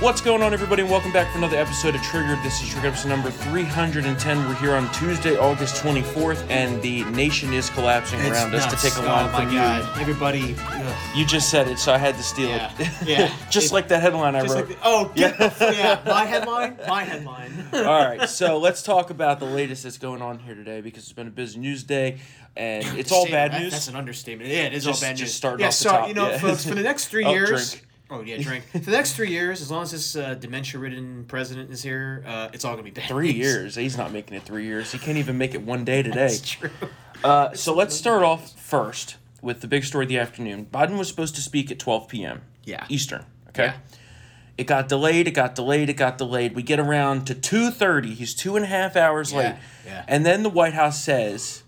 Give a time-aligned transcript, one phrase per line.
[0.00, 2.38] What's going on, everybody, and welcome back for another episode of Triggered.
[2.44, 4.46] This is Trigger episode number 310.
[4.48, 8.80] We're here on Tuesday, August 24th, and the nation is collapsing It's around us nuts.
[8.80, 10.54] to take a oh, line oh my from god, everybody.
[10.56, 10.96] ugh.
[11.16, 11.20] you.
[11.22, 12.72] You just said it, so I had to steal Yeah.
[12.78, 12.88] it.
[13.08, 13.32] Yeah.
[13.50, 14.68] just It- like that headline I Just wrote.
[14.68, 15.20] like the- oh, the
[15.76, 16.00] yeah.
[16.06, 16.78] My headline.
[16.86, 17.52] My headline.
[17.72, 21.12] All right, so let's talk about the latest that's going on here today because it's
[21.12, 22.18] been a busy news day,
[22.56, 23.72] and it's all Say bad that- news.
[23.72, 24.48] That's an understatement.
[24.48, 25.34] Yeah, it is Just- all bad just news.
[25.34, 26.38] starting yeah, off the so top, you know, yeah.
[26.38, 27.70] folks, for the next three Oh, years.
[27.72, 27.84] drink.
[28.10, 28.64] Oh yeah, drink.
[28.72, 32.48] for the next three years, as long as this uh, dementia-ridden president is here, uh,
[32.52, 33.08] it's all gonna be bad.
[33.08, 33.74] Three years.
[33.74, 34.92] He's not making it three years.
[34.92, 36.14] He can't even make it one day today.
[36.28, 36.70] That's true.
[37.24, 40.64] Uh, so let's start off first with the big story of the afternoon.
[40.72, 42.42] Biden was supposed to speak at 12 p.m.
[42.62, 42.86] Yeah.
[42.88, 43.24] Eastern.
[43.48, 43.64] Okay.
[43.64, 43.74] Yeah.
[44.56, 45.26] It got delayed.
[45.26, 45.88] It got delayed.
[45.90, 46.54] It got delayed.
[46.54, 48.14] We get around to 2:30.
[48.14, 49.54] He's two and a half hours Yeah, late.
[49.84, 50.04] yeah.
[50.06, 51.64] And then the White House says,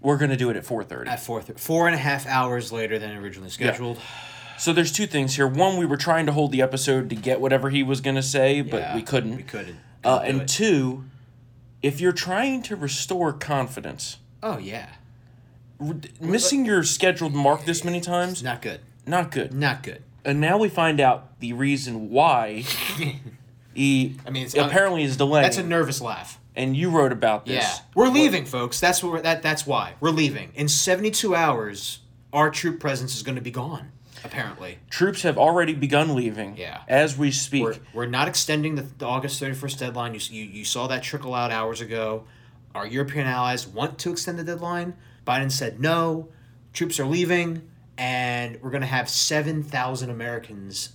[0.00, 2.72] "We're going to do it at 4:30." At four, th- four and a half hours
[2.72, 3.98] later than originally scheduled.
[4.58, 5.46] So there's two things here.
[5.46, 8.22] One, we were trying to hold the episode to get whatever he was going to
[8.22, 9.36] say, but Yeah, we couldn't.
[9.36, 9.76] We couldn't.
[10.04, 10.48] Uh, and it.
[10.48, 11.04] two,
[11.82, 14.90] if you're trying to restore confidence, oh yeah,
[15.80, 18.80] r- missing your scheduled mark this many times, not good.
[19.06, 19.52] not good.
[19.54, 20.02] Not good.
[20.24, 22.58] And now we find out the reason why
[23.74, 25.44] he I mean, it's- apparently is delaying.
[25.44, 26.40] That's a nervous laugh.
[26.56, 27.62] and you wrote about this.
[27.64, 28.80] Yeah, we're leaving, folks.
[28.80, 29.42] That's what that.
[29.42, 30.50] That's why we're leaving.
[30.54, 32.00] In seventy-two hours,
[32.32, 33.92] our troop presence is going to be gone.
[34.24, 36.56] Apparently, Troops have already begun leaving.
[36.56, 36.82] Yeah.
[36.88, 37.62] As we speak.
[37.62, 40.14] we're, we're not extending the, the August thirty-first deadline.
[40.14, 42.24] You, you you saw that trickle out hours ago.
[42.74, 44.94] Our European allies want to extend the deadline.
[45.26, 46.28] Biden said no.
[46.72, 50.90] Troops are leaving, and we're going to have seven thousand Americans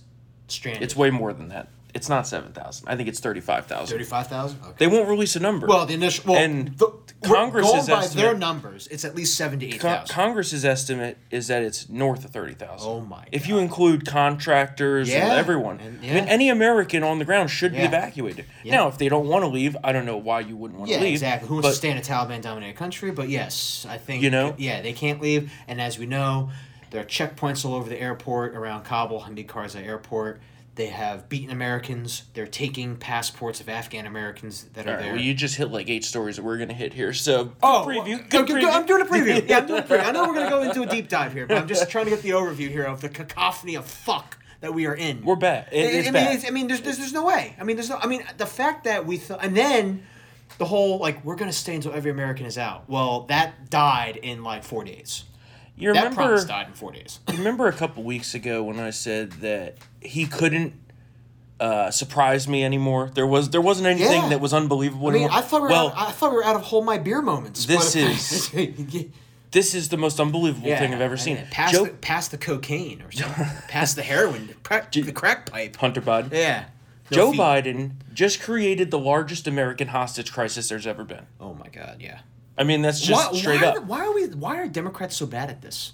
[0.48, 0.82] stranded.
[0.82, 1.68] it's way more than that.
[1.94, 2.88] It's not seven thousand.
[2.88, 3.94] I think it's thirty-five thousand.
[3.94, 4.60] thirty-five thousand.
[4.62, 4.72] Okay.
[4.78, 5.66] They won't release a number.
[5.66, 6.92] well, the initial well, And the,
[7.24, 10.14] Congress's going by their numbers, it's at least seven to eight Con- thousand.
[10.14, 12.88] Congress's estimate is that it's north of thirty thousand.
[12.88, 13.48] Oh my If God.
[13.48, 17.78] you include contractors and everyone, and- I mean, any American on the ground should be
[17.78, 18.44] evacuated.
[18.62, 18.76] Yeah.
[18.76, 20.96] Now, if they don't want to leave, I don't know why you wouldn't want to
[20.96, 21.12] Yeah, leave.
[21.12, 21.48] exactly.
[21.48, 23.10] Who wants to stay in a Taliban dominated country?
[23.10, 24.54] But yes, I think You know?
[24.58, 25.50] Yeah, they can't leave.
[25.68, 26.50] And as we know,
[26.90, 30.40] there are checkpoints all over the airport around Kabul, Hamid Karzai Airport.
[30.76, 32.24] They have beaten Americans.
[32.34, 35.12] They're taking passports of Afghan Americans that All are right, there.
[35.12, 37.12] well, you just hit like eight stories that we're gonna hit here.
[37.12, 37.96] So good Oh, preview.
[37.96, 38.72] well, Good good- preview.
[38.72, 39.48] I'm doing a preview.
[39.48, 40.04] Yeah, I'm doing a preview.
[40.04, 42.10] I know we're gonna go into a deep dive here, but I'm just trying to
[42.10, 45.24] get the overview here of the cacophony of fuck that we are in.
[45.24, 45.68] We're bad.
[45.70, 46.44] It- I- it's I, mean, bad.
[46.46, 47.54] I mean, there's, there's there's no way.
[47.60, 47.98] I mean, there's no.
[48.02, 50.02] I mean, the fact that we thought, and then
[50.58, 52.88] the whole like we're gonna stay until every American is out.
[52.88, 55.22] Well, that died in like four days.
[55.76, 56.16] You That remember?
[56.22, 57.20] promise died in four days.
[57.30, 60.74] you remember a couple weeks ago when I said that he couldn't
[61.60, 63.10] uh, surprise me anymore.
[63.14, 64.28] There was there wasn't anything Yeah.
[64.30, 65.38] that was unbelievable I mean, anymore.
[65.38, 67.22] I thought we were well, out, I thought we were out of hold my beer
[67.22, 67.66] moments.
[67.66, 69.06] This but- is-
[69.52, 71.36] this is the most unbelievable thing I've ever I seen.
[71.36, 73.46] mean, Pass, Joe the, pass the cocaine or something.
[73.68, 75.76] pass the heroin, the crack, the crack pipe.
[75.76, 76.32] Hunter Biden.
[76.32, 76.64] Yeah.
[77.10, 77.40] No Joe feet.
[77.40, 81.26] Biden just created the largest American hostage crisis there's ever been.
[81.38, 81.98] Oh my God!
[82.00, 82.20] Yeah.
[82.56, 83.76] I mean, that's just why, straight why up.
[83.76, 84.26] Are, why are we?
[84.28, 85.92] Why are Democrats so bad at this?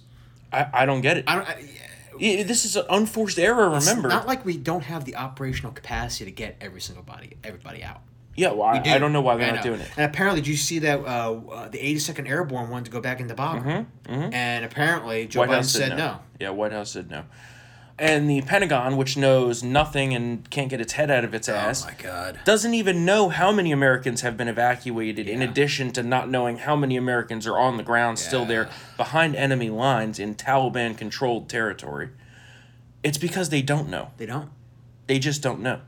[0.53, 1.25] I, I don't get it.
[1.26, 1.48] I don't.
[1.48, 3.65] I, I- This is an unforced error.
[3.71, 4.09] Remember?
[4.09, 7.82] It's not like we don't have the operational capacity to get every single body, everybody
[7.82, 8.03] out.
[8.37, 8.91] yeah, well, I, do.
[8.91, 9.88] I don't know why they're not doing it.
[9.97, 13.20] And apparently, did you see that uh, uh, the 82nd Airborne wanted to go back
[13.20, 13.87] into Bagram?
[14.06, 16.19] And apparently, Joe Mm-hmm, White Biden House said no.
[16.38, 17.25] Yeah, White House said no.
[18.00, 21.55] And the Pentagon, which knows nothing and can't get its head out of its oh
[21.55, 22.41] ass, Oh God!
[22.47, 26.75] doesn't even know how many Americans have been evacuated, in addition to not knowing how
[26.75, 32.09] many Americans are on the ground still there behind enemy lines in Taliban controlled territory.
[33.03, 34.12] It's because they don't know.
[34.17, 34.49] They don't.
[35.06, 35.81] They just don't know.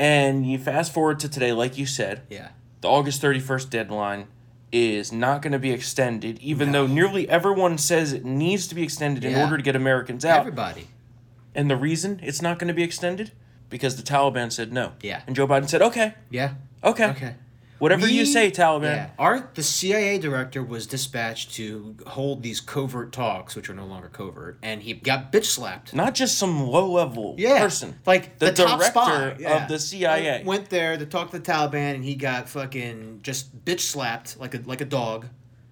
[0.00, 2.48] And you fast forward to today, like you said, Yeah.
[2.80, 4.26] the August 31st deadline
[4.72, 8.82] is not going to be extended, even though nearly everyone says it needs to be
[8.82, 10.40] extended in order to get Americans out.
[10.40, 10.88] Everybody.
[11.54, 13.32] And the reason it's not going to be extended?
[13.68, 14.92] Because the Taliban said no.
[15.02, 15.22] Yeah.
[15.26, 16.54] And Joe Biden said, okay, Yeah.
[16.82, 17.10] okay.
[17.10, 17.34] Okay.
[17.78, 18.82] Whatever you We- say, Taliban.
[18.94, 19.10] Yeah.
[19.18, 24.08] Our the CIA director was dispatched to hold these covert talks, which are no longer
[24.08, 25.94] covert, and he got bitch slapped.
[25.94, 27.98] Not just some low level Yeah, person.
[28.04, 29.62] like the, the, top director spy yeah.
[29.62, 30.42] of the CIA.
[30.44, 34.54] Went there to talk to the Taliban, and he got fucking just bitch slapped like
[34.54, 35.28] a like a dog.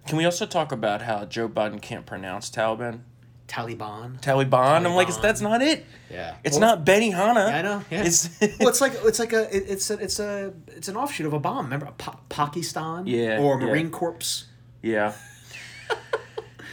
[0.07, 3.01] Can we also talk about how Joe Biden can't pronounce Taliban?
[3.49, 4.21] Taliban.
[4.21, 4.85] Taliban.
[4.87, 5.85] I'm like, that's not it.
[6.11, 6.37] Yeah.
[6.45, 7.53] It's Well, not Benihana.
[7.53, 7.83] I know.
[7.91, 8.05] Yeah.
[8.05, 8.29] It's
[8.61, 11.33] well, it's like it's like a it, it's a it's a it's an offshoot of
[11.33, 11.65] a bomb.
[11.65, 13.07] Remember, pa- Pakistan.
[13.07, 13.67] Yeah, Or yeah.
[13.67, 14.45] Marine Corps.
[14.83, 15.13] yeah.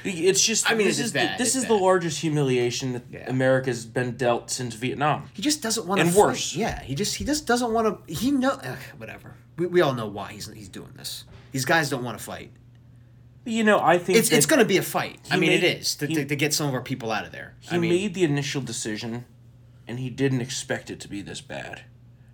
[0.07, 0.69] It's just.
[0.69, 3.27] I mean, this is bad, The, this is the largest humiliation that Yeah.
[3.27, 5.29] America's been dealt since Vietnam.
[5.33, 6.05] He just doesn't want to.
[6.05, 6.55] And worse.
[6.55, 6.79] Yeah.
[6.83, 8.13] He just he just doesn't want to.
[8.13, 9.33] He know ugh, whatever.
[9.57, 11.23] We, we all know why he's he's doing this.
[11.53, 12.51] These guys don't want to fight.
[13.47, 15.19] You know, I think It's it's going to be a fight.
[15.29, 17.25] I mean, made- it is to, he- to, to get some of our people out
[17.25, 17.55] of there.
[17.61, 19.25] He I mean, made the initial decision
[19.87, 21.83] and he didn't expect it to be this bad.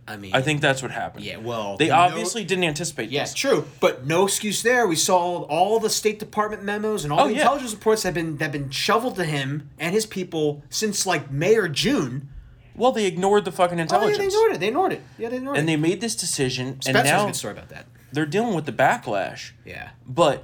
[0.08, 1.24] I mean, I think that's what happened.
[1.26, 4.88] Yeah, well, they no- obviously didn't anticipate Yeah, true, but no excuse there.
[4.88, 7.42] We saw all the State Department memos and all Oh, the yeah.
[7.42, 11.56] intelligence reports have been have been shoveled to him and his people since like May
[11.56, 12.30] or June.
[12.76, 14.18] Well, they ignored the fucking Oh, yeah, intelligence.
[14.18, 14.60] they ignored it.
[14.60, 15.02] They ignored it.
[15.18, 15.72] Yeah, they ignored and it.
[15.72, 17.86] they made this decision, Spencer's and a now good story about that.
[18.14, 19.52] they're dealing with the backlash.
[19.66, 19.90] Yeah.
[20.08, 20.44] But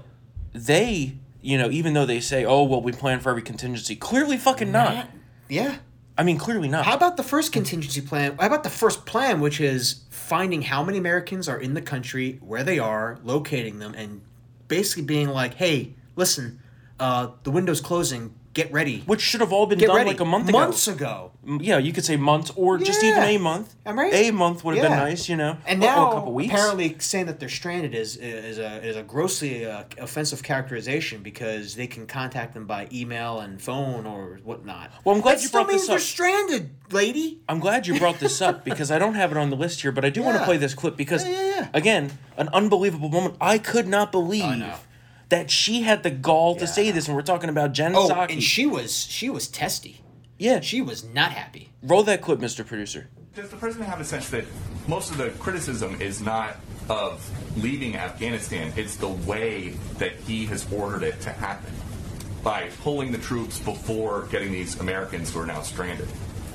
[0.57, 4.37] they, you know, even though they say, "Oh, well, we plan for every contingency," clearly
[4.37, 5.07] fucking not.
[5.49, 5.77] Yeah.
[6.17, 6.85] I mean, clearly not.
[6.85, 8.35] How about the first contingency plan?
[8.39, 12.39] How about the first plan, which is finding how many Americans are in the country,
[12.41, 14.21] where they are, locating them, and
[14.67, 16.59] basically being like, "Hey, listen,
[16.99, 18.33] uh, the window's closing.
[18.57, 19.03] Get ready.
[19.05, 20.57] Which should have all been Get done ready." like a month ago.
[20.57, 21.31] Months ago.
[21.47, 23.27] M- Yeah, you could say months or just even Yeah.
[23.29, 23.75] a month.
[23.85, 24.13] Am I right?
[24.15, 25.03] A month would have been Yeah.
[25.05, 25.57] nice, you know.
[25.67, 26.51] And Or- or now, a couple weeks.
[26.51, 31.75] apparently, saying that they're stranded is is a is a grossly uh, offensive characterization because
[31.75, 34.89] they can contact them by email and phone or whatnot.
[35.03, 36.01] Well, I'm glad that you still brought means this they're up.
[36.01, 37.41] stranded, lady.
[37.47, 39.91] I'm glad you brought this up because I don't have it on the list here,
[39.91, 40.45] but I do want to Yeah.
[40.45, 41.67] play this clip because, Yeah, yeah, yeah.
[41.75, 43.35] again, an unbelievable moment.
[43.39, 44.73] I could not believe know.
[45.29, 48.33] That she had the gall to say this, and we're talking about Jen Oh, Psaki.
[48.33, 50.01] and she was she was testy.
[50.37, 51.71] yeah, She was not happy.
[51.83, 52.65] roll that clip, Mr.
[52.65, 53.09] Producer.
[53.35, 54.45] Does the president have a sense that
[54.87, 56.55] most of the criticism is not
[56.89, 59.69] of leaving Afghanistan, it's the way
[59.99, 61.71] that he has ordered it to happen
[62.43, 66.07] by pulling the troops before getting these Americans who are now stranded?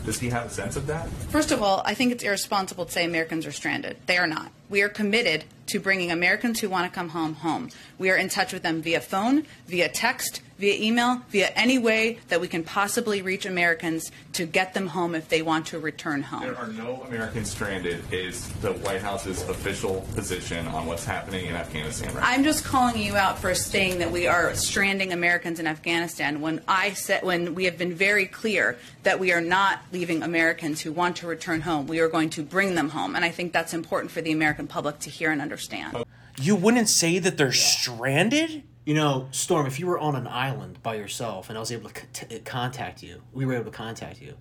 [0.04, 1.08] Does he have a sense of that?
[1.31, 3.96] First of all, I think it's irresponsible to say Americans are stranded.
[4.06, 4.50] They are not.
[4.69, 7.70] We are committed to bringing Americans who want to come home home.
[7.99, 12.20] We are in touch with them via phone, via text, via email, via any way
[12.28, 16.22] that we can possibly reach Americans to get them home if they want to return
[16.22, 16.42] home.
[16.42, 21.56] There are no Americans stranded, is the White House's official position on what's happening in
[21.56, 22.24] Afghanistan right.
[22.24, 26.60] I'm just calling you out for saying that we are stranding Americans in Afghanistan when
[26.68, 30.92] I said when we have been very clear that we are not leaving Americans who
[30.92, 31.88] want to return home.
[31.88, 34.68] We are going to bring them home, and I think that's important for the American
[34.68, 36.04] public to hear and understand.
[36.40, 38.62] You wouldn't say that they're stranded?
[38.84, 41.88] You know, Storm, if you were on an island by yourself and I was able
[41.90, 44.34] to c- t- contact you, we were able to contact you.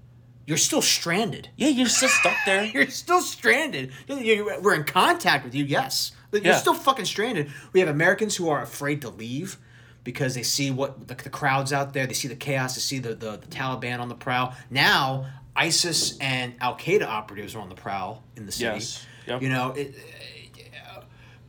[0.48, 1.50] You're still stranded.
[1.56, 2.64] Yeah, you're still stuck there.
[2.74, 3.92] You're still stranded.
[4.10, 6.12] We're in contact with you, yes.
[6.32, 6.58] You're Yeah.
[6.58, 7.52] still fucking stranded.
[7.74, 9.58] We have Americans who are afraid to leave
[10.04, 12.98] because they see what the, the crowds out there, they see the chaos, they see
[12.98, 14.56] the, the, the Taliban on the prowl.
[14.72, 18.74] Now, ISIS and Al Qaeda operatives are on the prowl in the city.
[18.80, 19.06] Yes.
[19.28, 19.44] Yep.
[19.44, 19.94] You know, it,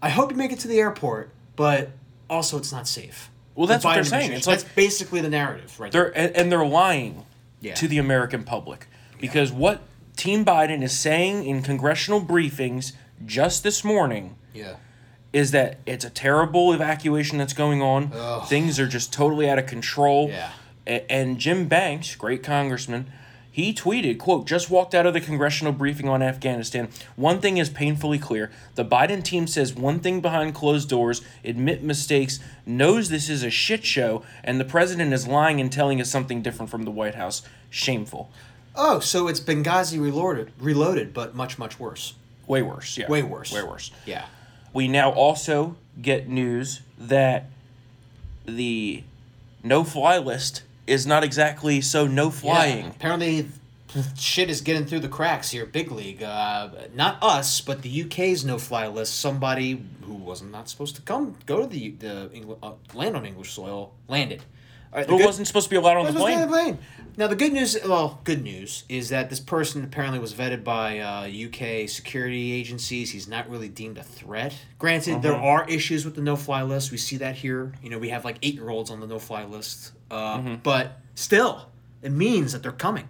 [0.02, 1.90] I hope you make it to the airport, but
[2.32, 3.30] also it's not safe.
[3.54, 4.32] Well, The that's what they're saying.
[4.32, 5.92] It's like- that's basically the narrative, right?
[5.92, 7.24] They're and, and they're lying
[7.60, 7.74] Yeah.
[7.74, 8.88] to the American public
[9.20, 9.82] because what
[10.16, 12.92] Team Biden is saying in congressional briefings
[13.24, 14.74] just this morning Yeah.
[15.32, 18.10] is that it's a terrible evacuation that's going on.
[18.46, 20.28] Things are just totally out of control.
[20.30, 20.50] Yeah.
[20.86, 23.06] And Jim Banks, great congressman,
[23.52, 26.88] he tweeted, quote, just walked out of the congressional briefing on Afghanistan.
[27.16, 28.50] One thing is painfully clear.
[28.76, 33.50] The Biden team says one thing behind closed doors, admit mistakes, knows this is a
[33.50, 37.14] shit show, and the president is lying and telling us something different from the White
[37.14, 37.42] House.
[37.68, 38.30] Shameful.
[38.74, 42.14] Oh, so it's Benghazi reloaded, reloaded, but much, much worse.
[42.46, 43.08] Way worse, yeah.
[43.08, 43.52] Way worse.
[43.52, 43.90] Way worse.
[44.06, 44.24] Yeah.
[44.72, 47.50] We now also get news that
[48.46, 49.04] the
[49.62, 52.84] no fly list is not exactly so no flying.
[52.84, 53.48] Yeah, apparently,
[54.16, 56.22] shit is getting through the cracks here, big league.
[56.22, 59.18] Uh, not us, but the UK's no-fly list.
[59.20, 63.24] Somebody who wasn't not supposed to come, go to the the Engl- uh, land on
[63.26, 64.42] English soil, landed.
[64.94, 66.64] Right, It good- wasn't supposed to be allowed on the Wasn't supposed to plane.
[66.64, 66.86] on the plane.
[67.16, 70.98] Now the good news, well, good news is that this person apparently was vetted by
[70.98, 73.10] uh, UK security agencies.
[73.10, 74.54] He's not really deemed a threat.
[74.78, 75.46] Granted, there Uh-huh.
[75.46, 76.90] are issues with the no-fly list.
[76.90, 77.72] We see that here.
[77.82, 79.92] You know, we have like eight-year-olds on the no-fly list.
[80.10, 80.54] Uh, Mm-hmm.
[80.62, 81.68] But still,
[82.02, 83.08] it means that they're coming.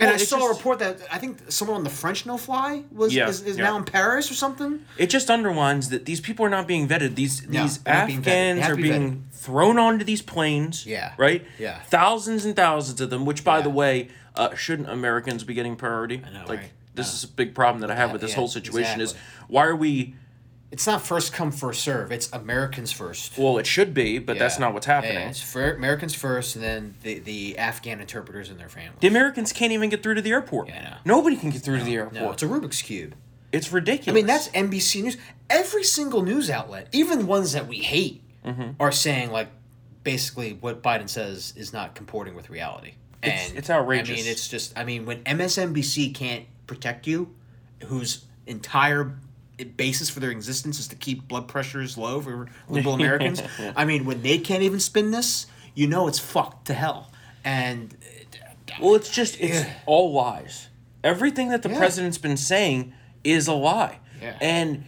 [0.00, 2.82] And Well, I it's saw a report that I think someone on the French no-fly
[2.90, 3.64] was Yeah, is, is yeah.
[3.64, 4.80] now in Paris or something.
[4.98, 7.14] It just underlines that these people are not being vetted.
[7.14, 10.84] These No, these they're being Afghans are be being thrown onto these planes.
[10.86, 11.12] Yeah.
[11.16, 11.44] Right.
[11.58, 11.78] Yeah.
[11.82, 13.24] Thousands and thousands of them.
[13.24, 13.62] Which, by Yeah.
[13.64, 16.22] the way, uh, shouldn't Americans be getting priority?
[16.26, 16.70] I know, Like right?
[16.94, 17.14] this No.
[17.14, 19.00] is a big problem that I have with this whole situation.
[19.00, 19.14] Is
[19.48, 20.16] why are we?
[20.74, 22.10] It's not first come first serve.
[22.10, 23.38] It's Americans first.
[23.38, 25.14] Well, it should be, but that's not what's happening.
[25.14, 28.98] Yeah, it's for Americans first, and then the, the Afghan interpreters and their families.
[29.00, 30.66] The Americans can't even get through to the airport.
[30.66, 30.96] Yeah, know.
[31.04, 32.14] Nobody can get through to the airport.
[32.14, 33.14] No, it's a Rubik's cube.
[33.52, 34.12] it's ridiculous.
[34.12, 35.16] I mean, that's NBC News.
[35.48, 38.70] Every single news outlet, even ones that we hate, Mm-hmm.
[38.80, 39.48] are saying like
[40.02, 42.94] basically what Biden says is not comporting with reality.
[43.22, 44.18] And It's- it's outrageous.
[44.18, 44.76] I mean, it's just.
[44.76, 47.32] I mean, when MSNBC can't protect you,
[47.84, 49.16] whose entire
[49.76, 53.42] basis for their existence is to keep blood pressures low for liberal Americans.
[53.76, 57.10] I mean, when they can't even spin this, you know it's fucked to hell.
[57.44, 59.72] And uh, Well, it's just it's Yeah.
[59.86, 60.68] all lies.
[61.02, 61.78] Everything that the Yeah.
[61.78, 62.92] president's been saying
[63.22, 63.98] is a lie.
[64.20, 64.36] Yeah.
[64.40, 64.84] And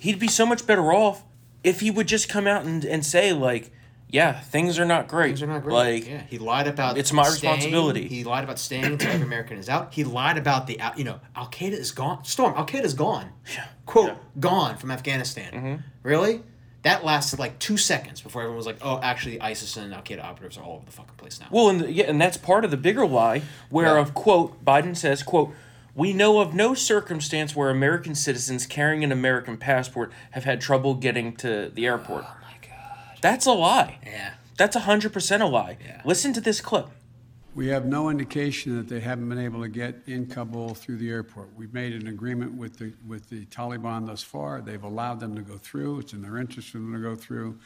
[0.00, 1.22] he'd be so much better off
[1.62, 3.72] if he would just come out and, and say, like,
[4.08, 5.28] yeah, things are not great.
[5.28, 5.72] Things are not great.
[5.74, 6.96] Like, yeah, he lied about.
[6.98, 7.54] it's my staying.
[7.54, 8.06] responsibility.
[8.08, 9.92] He lied about staying until every American is out.
[9.94, 10.98] He lied about the out.
[10.98, 12.22] You know, Al Qaeda is gone.
[12.24, 12.54] Storm.
[12.56, 13.30] Al Qaeda is gone.
[13.52, 13.64] Yeah.
[13.86, 14.12] Quote Yeah.
[14.14, 14.40] Mm-hmm.
[14.40, 15.82] gone from Afghanistan.
[16.02, 16.42] Really?
[16.82, 20.22] That lasted like two seconds before everyone was like, "Oh, actually, ISIS and Al Qaeda
[20.22, 22.64] operatives are all over the fucking place now." Well, and the, yeah, and that's part
[22.64, 24.00] of the bigger lie, where Yeah.
[24.02, 25.50] of quote Biden says quote
[25.96, 30.94] we know of no circumstance where American citizens carrying an American passport have had trouble
[30.94, 32.24] getting to the airport.
[33.24, 33.32] My god.
[33.32, 33.98] That's a lie.
[34.04, 34.34] Yeah.
[34.56, 35.78] That's hundred percent a lie.
[35.84, 36.02] Yeah.
[36.04, 36.88] Listen to this clip.
[37.54, 41.08] We have no indication that they haven't been able to get in Kabul through the
[41.08, 41.50] airport.
[41.56, 44.60] We've made an agreement with the with the Taliban thus far.
[44.60, 46.00] They've allowed them to go through.
[46.00, 47.58] It's in their interest for them to go through.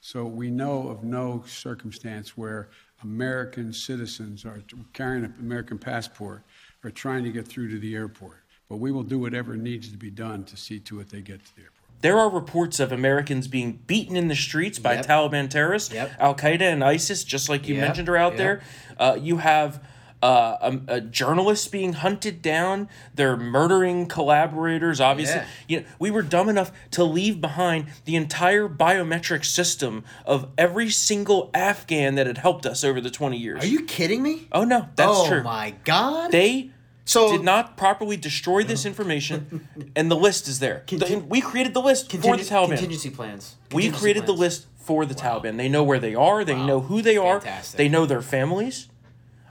[0.00, 2.68] So we know of no circumstance where
[3.02, 6.42] American citizens are carrying an American passport
[6.84, 8.38] are trying to get through to the airport.
[8.68, 11.44] But we will do whatever needs to be done to see to it they get
[11.44, 11.75] to the airport.
[12.02, 15.06] There are reports of Americans being beaten in the streets by Yep.
[15.06, 15.92] Taliban terrorists.
[15.92, 16.12] Yep.
[16.18, 18.60] Al Qaeda and ISIS, just like you Yep, mentioned, are out there.
[18.98, 19.82] Uh, you have
[20.22, 22.88] uh, um, uh, journalists being hunted down.
[23.14, 24.98] They're murdering collaborators.
[25.00, 25.46] Obviously, Yeah.
[25.68, 30.88] you know, we were dumb enough to leave behind the entire biometric system of every
[30.88, 33.62] single Afghan that had helped us over the twenty years.
[33.62, 34.48] Are you kidding me?
[34.52, 35.42] Oh no, that's oh true.
[35.42, 36.32] my god.
[36.32, 36.70] They
[37.06, 40.82] So- did not properly destroy this information, and the list is there.
[40.86, 42.68] The- we created the list for the Taliban.
[42.68, 43.56] Contingency plans.
[43.72, 45.56] We Contingency created the list for the Taliban.
[45.56, 46.44] They know where they are.
[46.44, 46.66] They Wow.
[46.66, 47.40] know who they are.
[47.40, 47.78] Fantastic.
[47.78, 48.88] They know their families.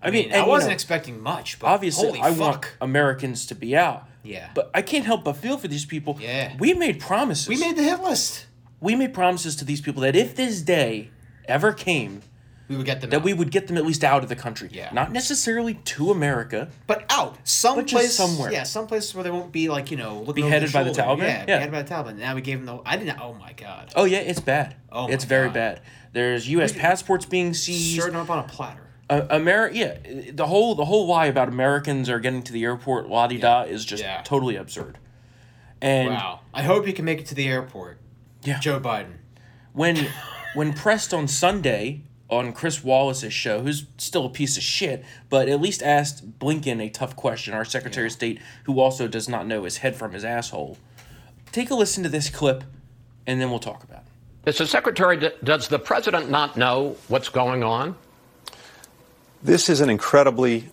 [0.02, 2.40] I, I mean, mean, I and, you wasn't know, expecting much, but obviously, I fuck.
[2.40, 4.08] want Americans to be out.
[4.24, 4.50] Yeah.
[4.54, 6.18] But I can't help but feel for these people.
[6.22, 6.56] Yeah.
[6.60, 7.48] We made promises.
[7.48, 8.46] we made the hit list.
[8.80, 11.10] we made promises to these people that if this day
[11.48, 12.22] ever came,
[12.68, 13.24] We would get them that out.
[13.24, 14.70] we would get them at least out of the country.
[14.72, 14.90] Yeah.
[14.92, 16.70] Not necessarily to America.
[16.88, 18.52] but out some But just place somewhere.
[18.52, 20.90] Yeah, some place where they won't be like you know Beheaded by the.
[20.92, 21.20] Taliban?
[21.20, 21.58] Yeah, Yeah.
[21.66, 22.18] beheaded by the Taliban.
[22.18, 22.82] Now we gave them the.
[22.86, 23.20] I didn't.
[23.20, 23.92] Oh my god.
[23.96, 24.76] Oh yeah, it's bad.
[24.92, 25.54] Oh it's very God.
[25.54, 25.82] bad.
[26.14, 26.72] There's U.S.
[26.72, 28.02] passports being seized.
[28.02, 28.82] Served up on a platter.
[29.08, 33.08] Uh, Ameri- yeah, the whole the whole lie about Americans are getting to the airport
[33.08, 34.22] la di da is just Yeah.
[34.24, 34.98] totally absurd.
[35.82, 36.40] And Wow.
[36.54, 38.00] I hope you can make it to the airport,
[38.44, 39.18] yeah, Joe Biden.
[39.74, 40.08] when
[40.56, 42.02] when pressed on Sunday
[42.36, 46.82] on Chris Wallace's show, who's still a piece of shit, but at least asked Blinken
[46.82, 50.12] a tough question, our Secretary of State, who also does not know his head from
[50.13, 50.77] his asshole.
[51.51, 52.63] Take a listen to this clip,
[53.25, 54.51] and then we'll talk about it.
[54.51, 54.68] Mr.
[54.68, 57.96] Secretary, does the president not know what's going on?
[59.42, 60.70] This is an incredibly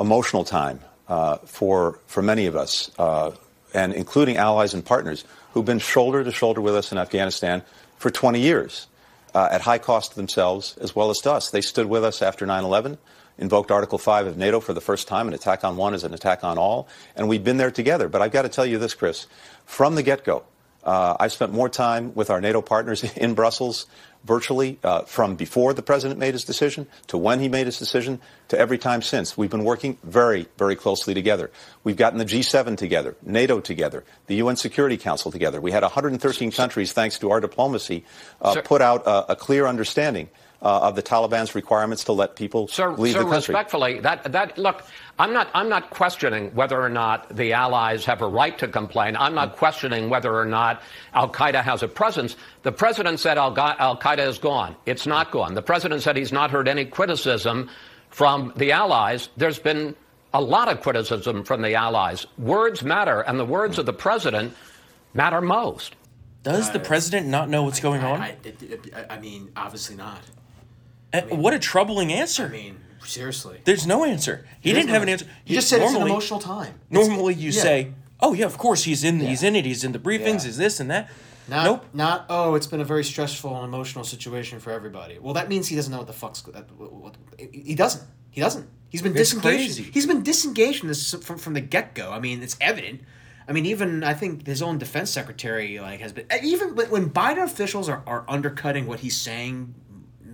[0.00, 3.32] emotional time uh, for for many of us, uh,
[3.74, 7.62] and including allies and partners who've been shoulder to shoulder with us in Afghanistan
[7.98, 8.86] for 20 years,
[9.34, 11.50] uh, at high cost to themselves as well as to us.
[11.50, 12.98] They stood with us after 9/11,
[13.38, 15.28] invoked Article 5 of NATO for the first time.
[15.28, 18.08] An attack on one is an attack on all, and we've been there together.
[18.08, 19.26] But I've got to tell you this, Chris,
[19.64, 20.44] from the get-go.
[20.84, 23.86] Uh, I've spent more time with our NATO partners in Brussels
[24.24, 28.20] virtually uh, from before the president made his decision to when he made his decision
[28.48, 29.36] to every time since.
[29.36, 31.50] We've been working very, very closely together.
[31.82, 35.60] We've gotten the G7 together, NATO together, the UN Security Council together.
[35.60, 38.04] We had 113 countries, thanks to our diplomacy,
[38.40, 40.28] uh, put out a, a clear understanding
[40.62, 43.42] uh, of the Taliban's requirements to let people Sir, leave sir the country.
[43.42, 44.82] Sir, respectfully, that, that, look,
[45.18, 49.16] I'm not, I'm not questioning whether or not the allies have a right to complain.
[49.16, 50.80] I'm not questioning whether or not
[51.14, 52.36] Al Qaeda has a presence.
[52.62, 54.76] The president said Al Qaeda is gone.
[54.86, 55.54] It's not gone.
[55.54, 57.68] The president said he's not heard any criticism
[58.10, 59.28] from the allies.
[59.36, 59.96] There's been
[60.32, 62.26] a lot of criticism from the allies.
[62.38, 64.54] Words matter, and the words of the president
[65.12, 65.96] matter most.
[66.42, 68.20] Does the president not know what's going on?
[68.20, 70.20] I, I, I- I mean, obviously not.
[71.12, 72.46] Uh, what a troubling answer.
[72.46, 73.60] I mean, seriously.
[73.64, 74.46] There's no answer.
[74.60, 75.26] He didn't have an answer.
[75.44, 76.74] He, just said it's an emotional time.
[76.90, 77.62] It's- Normally, you yeah.
[77.62, 79.20] say, "Oh yeah, of course he's in.
[79.20, 79.48] He's Yeah.
[79.50, 79.64] in it.
[79.64, 80.42] He's in the briefings.
[80.44, 80.50] Yeah.
[80.50, 81.10] Is this and that."
[81.48, 81.84] Not, nope.
[81.92, 85.18] Not oh, it's been a very stressful and emotional situation for everybody.
[85.18, 86.70] Well, that means he doesn't know what the fuck's that.
[86.78, 87.16] What, what,
[87.52, 88.04] he doesn't.
[88.30, 88.68] He doesn't.
[88.90, 89.56] He's been It's disengaged.
[89.76, 89.82] crazy.
[89.92, 92.12] He's been disengaged from this from, from the get go.
[92.12, 93.00] I mean, it's evident.
[93.48, 97.10] I mean, even I think his own defense secretary like has been even when- when
[97.10, 99.74] Biden officials are, are undercutting what he's saying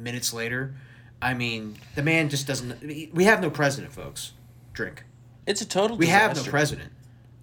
[0.02, 0.75] minutes later.
[1.21, 2.83] I mean, the man just doesn't.
[3.12, 4.33] We have no president, folks.
[4.73, 5.05] Drink.
[5.47, 5.97] It's a total.
[5.97, 6.50] We have no disaster.
[6.50, 6.93] president.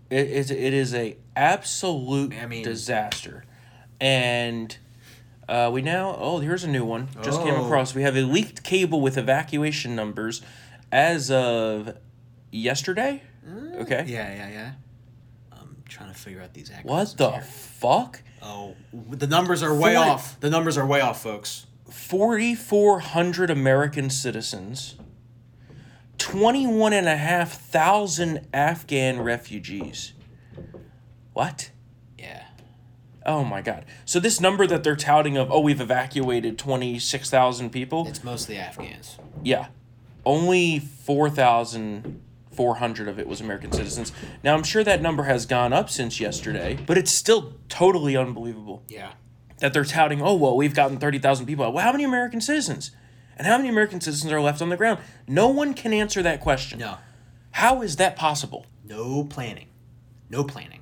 [0.10, 0.52] It is.
[0.52, 3.44] It is a absolute I mean- disaster,
[4.00, 4.78] and
[5.50, 6.16] uh, we now.
[6.18, 7.10] Oh, here's a new one.
[7.22, 7.66] Just came Oh.
[7.66, 7.94] across.
[7.94, 10.42] We have a leaked cable with evacuation numbers
[10.92, 11.98] as of
[12.52, 13.24] yesterday.
[13.76, 14.04] Okay.
[14.04, 14.08] Mm.
[14.08, 14.72] Yeah, yeah, yeah.
[15.52, 17.42] I'm trying to figure out these What the here.
[17.42, 18.22] fuck?
[18.42, 20.40] Oh, the numbers are way off.
[20.40, 21.66] The numbers are way off, folks.
[21.90, 24.96] 4,400 American citizens
[26.18, 30.14] 21 and a half thousand Afghan refugees.
[31.34, 31.72] What?
[32.18, 32.44] Yeah.
[33.26, 33.86] Oh my God.
[34.06, 38.08] So this number that they're touting of, oh, we've evacuated 26,000 people.
[38.08, 39.18] It's mostly Afghans.
[39.44, 39.68] Yeah.
[40.26, 44.12] Only 4,400 of it was American citizens.
[44.44, 48.84] Now, I'm sure that number has gone up since yesterday, but it's still totally unbelievable
[48.88, 49.12] Yeah.
[49.60, 51.72] That they're touting, oh, well, we've gotten 30,000 people.
[51.72, 52.92] Well, how many American citizens?
[53.38, 55.00] And how many American citizens are left on the ground?
[55.28, 56.80] No one can answer that question.
[56.80, 56.98] No.
[57.52, 58.66] How is that possible?
[58.84, 59.68] No planning.
[60.30, 60.82] No planning.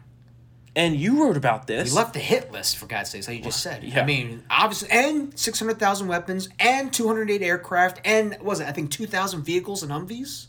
[0.76, 1.92] And you wrote about this.
[1.92, 3.84] We left the hit list for God's sakes, like you just said.
[3.84, 4.02] yeah.
[4.02, 8.44] I mean, obviously, and six hundred thousand weapons, and two hundred eight aircraft, and what
[8.44, 10.48] was it I think two thousand vehicles and Humvees.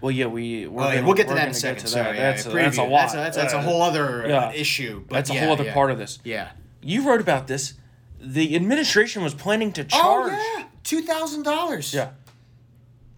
[0.00, 1.82] well, yeah, we, we're oh, gonna, we'll get to that in a second.
[1.82, 2.36] to Sorry, that.
[2.36, 3.12] That's, yeah, a, that's a lot.
[3.12, 4.52] That's a, that's, a whole other uh, yeah.
[4.52, 5.04] issue.
[5.06, 6.18] But That's a whole other part of this.
[6.24, 6.48] Yeah.
[6.88, 7.74] You wrote about this.
[8.20, 10.42] The administration was planning to charge Oh charge.
[10.56, 11.92] yeah, two thousand dollars.
[11.92, 12.10] Yeah.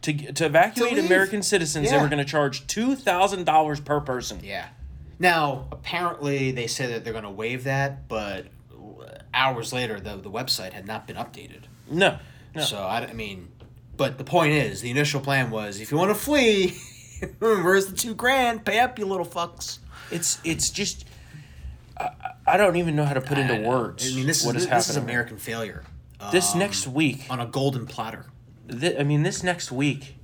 [0.02, 1.04] To, to evacuate leave.
[1.04, 4.40] American citizens, they were going to charge two thousand dollars per person.
[4.42, 4.68] Yeah.
[5.18, 8.46] Now, apparently, they say that they're going to waive that, but
[9.32, 11.62] hours later, the the website had not been updated.
[11.88, 12.18] No,
[12.54, 12.62] no.
[12.62, 13.48] So I, I mean,
[13.96, 16.76] but the point is, the initial plan was, if you want to flee,
[17.38, 18.64] where's the two grand?
[18.64, 19.78] Pay up, you little fucks.
[20.10, 21.06] It's it's just
[22.54, 23.69] I, don't even know how to put I into know.
[23.69, 24.97] words I mean, this what is is this is.
[24.97, 25.85] American failure.
[26.33, 28.26] This um, next week, on a golden platter.
[28.69, 30.16] thi- I mean, this next week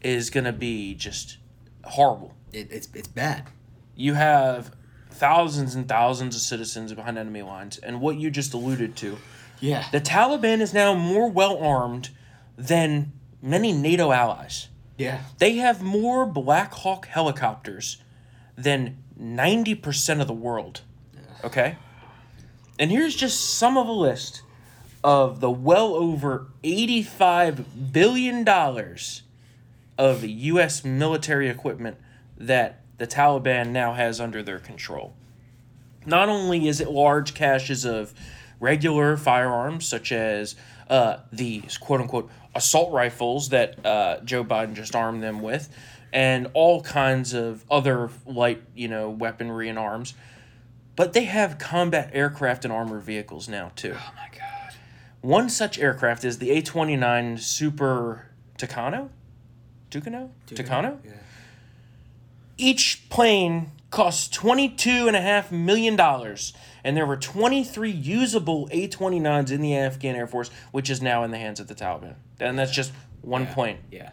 [0.00, 1.36] is gonna be just
[1.84, 2.34] horrible.
[2.52, 3.48] It, it's it's bad.
[3.94, 4.72] You have
[5.10, 9.18] thousands and thousands of citizens behind enemy lines, and what you just alluded to,
[9.60, 9.84] Yeah.
[9.92, 12.08] the Taliban is now more well armed
[12.56, 13.12] than
[13.42, 14.68] many NATO allies.
[14.96, 15.20] yeah.
[15.38, 17.98] They have more Black Hawk helicopters
[18.56, 20.80] than 90% of the world.
[21.44, 21.76] Okay?
[22.78, 24.42] And here's just some of a list
[25.04, 28.48] of the well over $85 billion
[29.98, 30.84] of U.S.
[30.84, 31.96] military equipment
[32.38, 35.14] that the Taliban now has under their control.
[36.06, 38.12] Not only is it large caches of
[38.60, 40.54] regular firearms, such as
[40.88, 45.68] uh, these quote unquote assault rifles that uh, Joe Biden just armed them with,
[46.12, 50.14] and all kinds of other light, you know, weaponry and arms,
[50.96, 53.94] but they have combat aircraft and armored vehicles now too.
[53.96, 54.74] Oh my god.
[55.20, 58.26] One such aircraft is the A twenty nine Super
[58.58, 59.08] Tucano.
[59.90, 60.30] Tucano?
[60.46, 60.98] Tucano?
[61.04, 61.12] Yeah.
[62.56, 66.00] Each plane cost $22.5 million,
[66.82, 71.24] and there were 23 usable A 29s in the Afghan Air Force, which is now
[71.24, 72.14] in the hands of the Taliban.
[72.40, 73.78] And that's just one plane.
[73.90, 74.10] Yeah.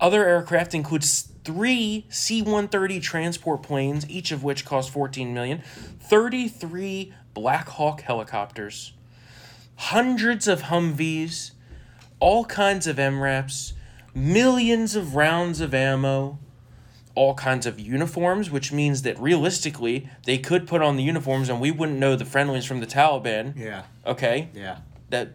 [0.00, 5.62] Other aircraft includes three C-130 transport planes, each of which cost 14 million,
[5.98, 8.92] 33 Black Hawk helicopters,
[9.76, 11.52] hundreds of Humvees,
[12.20, 13.72] all kinds of MRAPs,
[14.14, 16.38] millions of rounds of ammo,
[17.14, 21.62] all kinds of uniforms, which means that realistically they could put on the uniforms and
[21.62, 23.56] we wouldn't know the friendlies from the Taliban.
[23.56, 23.84] Yeah.
[24.06, 24.50] Okay?
[24.52, 24.80] Yeah.
[25.08, 25.30] That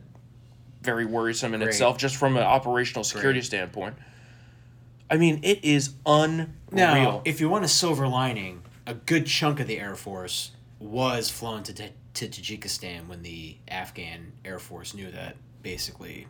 [0.84, 1.70] very worrisome in Great.
[1.70, 3.48] itself, just from an operational security Great.
[3.48, 3.96] standpoint.
[5.10, 6.50] I mean, it is unreal.
[6.72, 11.30] Now, if you want a silver lining, a good chunk of the Air Force was
[11.30, 11.90] flown to, to
[12.28, 16.28] Tajikistan when the Afghan Air Force knew that basically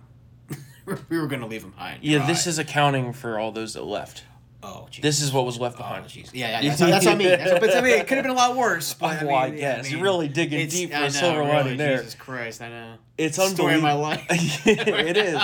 [1.09, 2.03] we were going to leave them behind.
[2.03, 4.23] yeah, this is accounting for all those that left.
[4.65, 5.01] Oh, geez.
[5.01, 6.05] This is what was left Oh, behind.
[6.05, 6.29] jeez.
[6.33, 7.27] Yeah, yeah, that's, that's what I mean.
[7.29, 8.93] That's what, but I mean, it could have been a lot worse.
[8.93, 9.85] But Oh, I mean, guess.
[9.85, 11.97] I You're really digging deep for a silver really, lining there.
[11.97, 12.93] Jesus Christ, I know.
[13.17, 14.25] It's Story of my unbelievable.
[14.35, 14.67] life.
[14.67, 15.41] it is.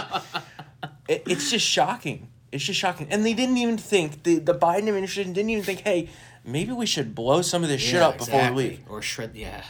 [1.09, 2.29] It, it's just shocking.
[2.51, 3.07] It's just shocking.
[3.11, 6.09] And they didn't even think the the Biden administration didn't even think, hey,
[6.43, 8.79] maybe we should blow some of this shit Yeah, up before we leave.
[8.89, 9.63] Or shred, yeah.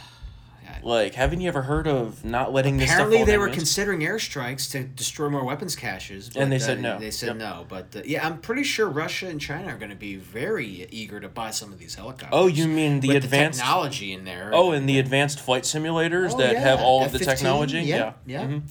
[0.82, 4.70] Like, haven't you ever heard of not letting this stuff Apparently, they were considering airstrikes
[4.70, 6.30] to destroy more weapons caches.
[6.34, 6.98] And they but, said uh, no.
[6.98, 7.36] They said Yep.
[7.36, 7.66] no.
[7.68, 11.20] But uh, yeah, I'm pretty sure Russia and China are going to be very eager
[11.20, 12.30] to buy some of these helicopters.
[12.32, 14.52] Oh, you mean the advanced- the technology in there?
[14.54, 16.60] Oh, and the advanced flight simulators Oh, that yeah.
[16.60, 17.80] have all of the F-15, technology.
[17.80, 18.44] yeah, yeah.
[18.44, 18.62] Mhm.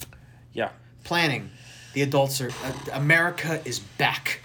[0.52, 0.70] Yeah,
[1.04, 1.50] planning.
[1.92, 2.50] The adults are.
[2.64, 4.40] Uh, America is back.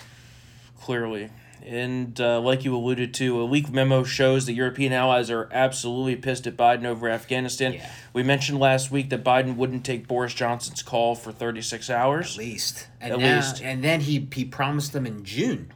[0.79, 1.29] clearly.
[1.65, 6.15] And uh, like you alluded to, a leaked memo shows that European allies are absolutely
[6.15, 7.73] pissed at Biden over Afghanistan.
[7.73, 7.89] Yeah.
[8.13, 12.33] We mentioned last week that Biden wouldn't take Boris Johnson's call for 36 hours.
[12.33, 12.87] At least.
[13.01, 13.63] And At now, least.
[13.63, 15.73] And then he he promised them in June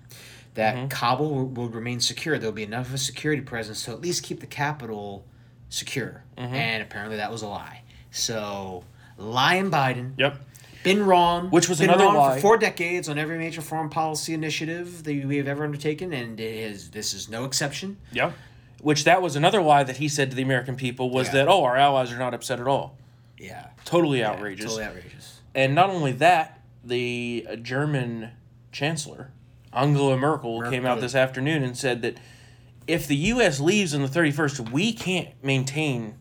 [0.53, 0.87] that Mm-hmm.
[0.89, 2.37] Kabul will, will remain secure.
[2.37, 5.25] There'll be enough of a security presence to at least keep the capital
[5.69, 6.23] secure.
[6.37, 6.53] Mm-hmm.
[6.53, 7.81] And apparently that was a lie.
[8.11, 8.83] So
[9.17, 10.13] lying Biden.
[10.19, 10.37] Yep.
[10.83, 11.49] Been wrong.
[11.49, 12.35] Which was been another wrong lie.
[12.35, 16.39] for four decades on every major foreign policy initiative that we have ever undertaken, and
[16.39, 17.97] it is this is no exception.
[18.13, 18.33] Yep.
[18.81, 21.33] Which that was another lie that he said to the American people was Yeah.
[21.33, 22.97] that, oh, our allies are not upset at all.
[23.37, 24.65] Yeah, Totally Yeah, outrageous.
[24.67, 25.39] Totally outrageous.
[25.55, 28.31] And not only that, the German
[28.71, 29.31] chancellor
[29.73, 32.17] Angela Merkel Mer- came out this afternoon and said that
[32.87, 33.59] if the U.S.
[33.59, 36.15] leaves on the 31st, we can't maintain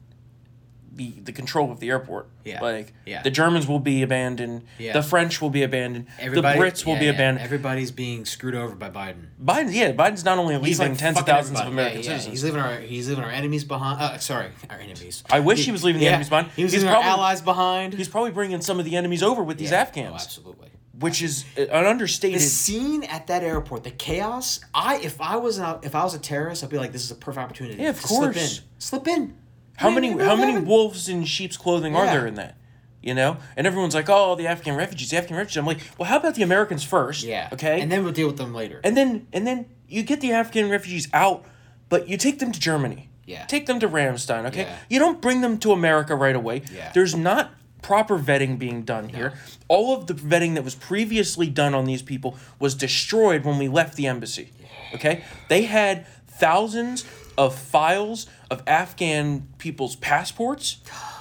[0.98, 2.28] the, the control of the airport.
[2.44, 2.60] Yeah.
[2.60, 3.22] Like, Yeah.
[3.22, 4.64] the Germans will be abandoned.
[4.78, 4.92] Yeah.
[4.92, 6.06] The French will be abandoned.
[6.18, 7.44] Everybody, the Brits will yeah, be abandoned.
[7.44, 9.28] Everybody's being screwed over by Biden.
[9.42, 11.72] Biden, yeah, Biden's not only He's leaving like tens of thousands of everybody.
[11.94, 12.18] American Yeah, yeah.
[12.18, 12.32] citizens.
[12.34, 14.00] He's leaving our he's leaving our enemies behind.
[14.02, 15.24] Uh, sorry, our enemies.
[15.30, 16.48] I wish he was leaving the enemies behind.
[16.56, 17.94] He was He's leaving probably- our allies behind.
[17.94, 19.80] He's probably bringing some of the enemies over with these Yeah.
[19.82, 20.68] Afghans, Oh, absolutely.
[20.98, 22.40] which is an understated.
[22.40, 24.58] The scene at that airport, the chaos.
[24.74, 27.10] I if I was an, if I was a terrorist, I'd be like, this is
[27.12, 27.80] a perfect opportunity.
[27.82, 28.48] Yeah, of to slip in.
[28.78, 29.34] Slip in.
[29.78, 32.12] How many how many wolves in sheep's clothing are Yeah.
[32.12, 32.54] there in that?
[33.02, 36.08] You know, and everyone's like, "Oh, the Afghan refugees, the Afghan refugees." I'm like, "Well,
[36.08, 37.22] how about the Americans first?
[37.24, 37.48] Yeah.
[37.52, 38.80] okay, And then we'll deal with them later.
[38.84, 41.44] and then and then you get the Afghan refugees out,
[41.88, 43.08] but you take them to Germany.
[43.24, 43.44] Yeah.
[43.44, 44.46] take them to Ramstein.
[44.46, 44.76] Okay, Yeah.
[44.88, 46.62] you don't bring them to America right away.
[46.74, 46.90] Yeah.
[46.94, 47.50] there's not
[47.82, 49.32] proper vetting being done here.
[49.68, 53.68] All of the vetting that was previously done on these people was destroyed when we
[53.68, 54.50] left the embassy.
[54.94, 57.04] Okay, they had thousands
[57.38, 60.78] of files of Afghan people's passports.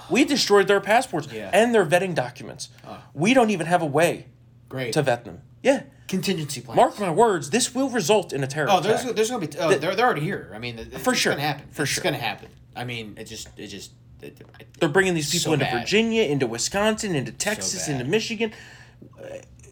[0.09, 1.49] We destroyed their passports Yeah.
[1.53, 2.69] and their vetting documents.
[2.85, 3.03] Ah.
[3.13, 4.25] We don't even have a way
[4.67, 4.91] Great.
[4.93, 5.41] to vet them.
[5.61, 5.83] Yeah.
[6.07, 6.75] Contingency plan.
[6.77, 9.15] Mark my words, this will result in a terror Oh, there's attack.
[9.15, 9.57] there's gonna be.
[9.59, 10.51] Oh, they're they're already here.
[10.55, 11.33] I mean, it- For it's sure.
[11.33, 11.65] gonna happen.
[11.71, 12.03] For it's sure.
[12.03, 12.47] gonna happen.
[12.75, 13.91] I mean, it just it just.
[14.21, 15.81] It, it, They're bringing these people So into bad.
[15.81, 17.99] Virginia, into Wisconsin, into Texas, bad.
[17.99, 18.51] into Michigan.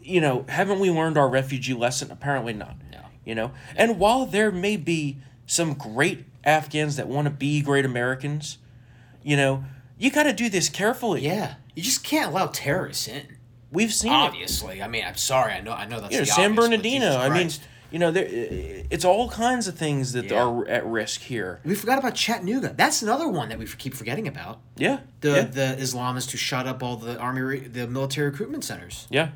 [0.02, 2.10] You know, haven't we learned our refugee lesson?
[2.12, 2.76] Apparently not.
[2.92, 3.00] No.
[3.24, 7.84] You know, and while there may be some great Afghans that want to be great
[7.84, 8.58] Americans,
[9.22, 9.64] you know,
[9.98, 11.22] you got to do this carefully.
[11.22, 13.36] yeah, you just can't allow terrorists in.
[13.72, 14.16] We've seen it.
[14.16, 15.52] Obviously, I mean, I'm sorry.
[15.52, 15.72] I know.
[15.72, 17.16] I know that's You know, the San obvious, Bernardino.
[17.18, 17.50] I mean,
[17.90, 20.42] you know, there, it's all kinds of things that Yeah.
[20.44, 21.60] are at risk here.
[21.64, 22.74] we forgot about Chattanooga.
[22.76, 24.60] That's another one that we keep forgetting about.
[24.76, 25.00] Yeah.
[25.20, 25.42] The yeah.
[25.42, 29.08] the Islamists who shot up all the army, re- the military recruitment centers.
[29.10, 29.30] Yeah.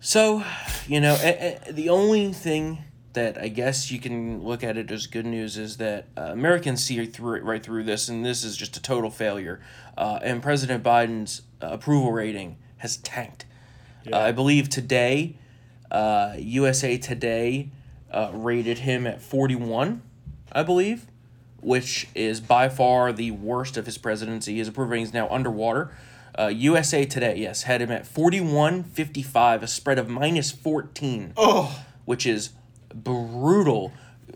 [0.00, 0.42] So,
[0.86, 2.84] you know, a, a, the only thing
[3.18, 6.84] that I guess you can look at it as good news is that uh, Americans
[6.84, 9.60] see through it right through this, and this is just a total failure.
[9.96, 13.44] Uh, and President Biden's uh, approval rating has tanked.
[14.10, 15.34] Uh, I believe today,
[15.90, 17.70] uh, USA Today
[18.12, 20.00] uh, rated him at 41,
[20.52, 21.06] I believe,
[21.60, 24.58] which is by far the worst of his presidency.
[24.58, 25.90] His approval rating is now underwater.
[26.38, 32.24] Uh, USA Today, yes, had him at 41.55, a spread of minus 14, Oh, which
[32.24, 32.50] is
[33.04, 33.92] brutal.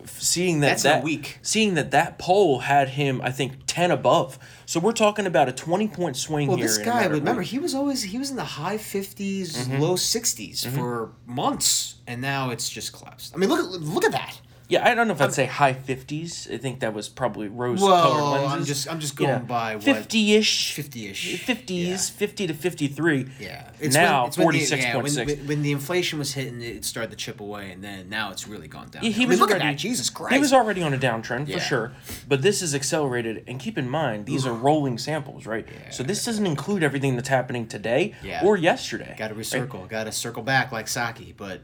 [0.06, 1.38] Seeing that That's that week.
[1.42, 4.36] seeing that that poll had him, I think, ten above.
[4.66, 6.66] So we're talking about a twenty point swing well, here.
[6.66, 7.04] this guy.
[7.06, 9.78] Remember, he was always he was in the high 50s, Mm-hmm.
[9.80, 13.32] low 60s for months, and now it's just collapsed.
[13.34, 14.40] I mean, look at look at that.
[14.72, 16.48] Yeah, I don't know if I'd say high fifties.
[16.50, 18.52] I think that was probably rose colored Well, lenses.
[18.54, 19.38] I'm just I'm just going Yeah.
[19.40, 21.42] by what fifty-ish, 50-ish.
[21.44, 23.26] fifties, fifty to fifty-three.
[23.38, 25.32] Yeah, it's now when- when the- forty-six yeah, when, six.
[25.46, 28.66] when, the inflation was hitting, it started to chip away, and then now it's really
[28.66, 29.04] gone down.
[29.04, 30.32] Yeah, he I mean, was look already, Jesus Christ!
[30.32, 31.58] He was already on a downtrend Yeah.
[31.58, 31.92] for sure,
[32.26, 33.44] but this is accelerated.
[33.46, 35.66] And keep in mind, these are rolling samples, right?
[35.70, 35.90] Yeah.
[35.90, 38.40] So this doesn't include everything that's happening today Yeah.
[38.42, 39.14] or yesterday.
[39.18, 39.44] got to right?
[39.44, 41.60] recircle, got to circle back like Psaki, but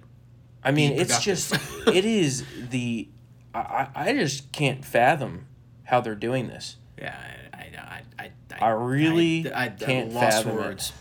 [0.63, 1.55] I mean, it's just
[1.87, 3.09] it is the
[3.55, 5.47] I, I I just can't fathom
[5.85, 6.77] how they're doing this.
[6.99, 7.17] yeah,
[7.53, 10.57] I I I, I really I, I, can't fathom it.
[10.57, 10.93] words.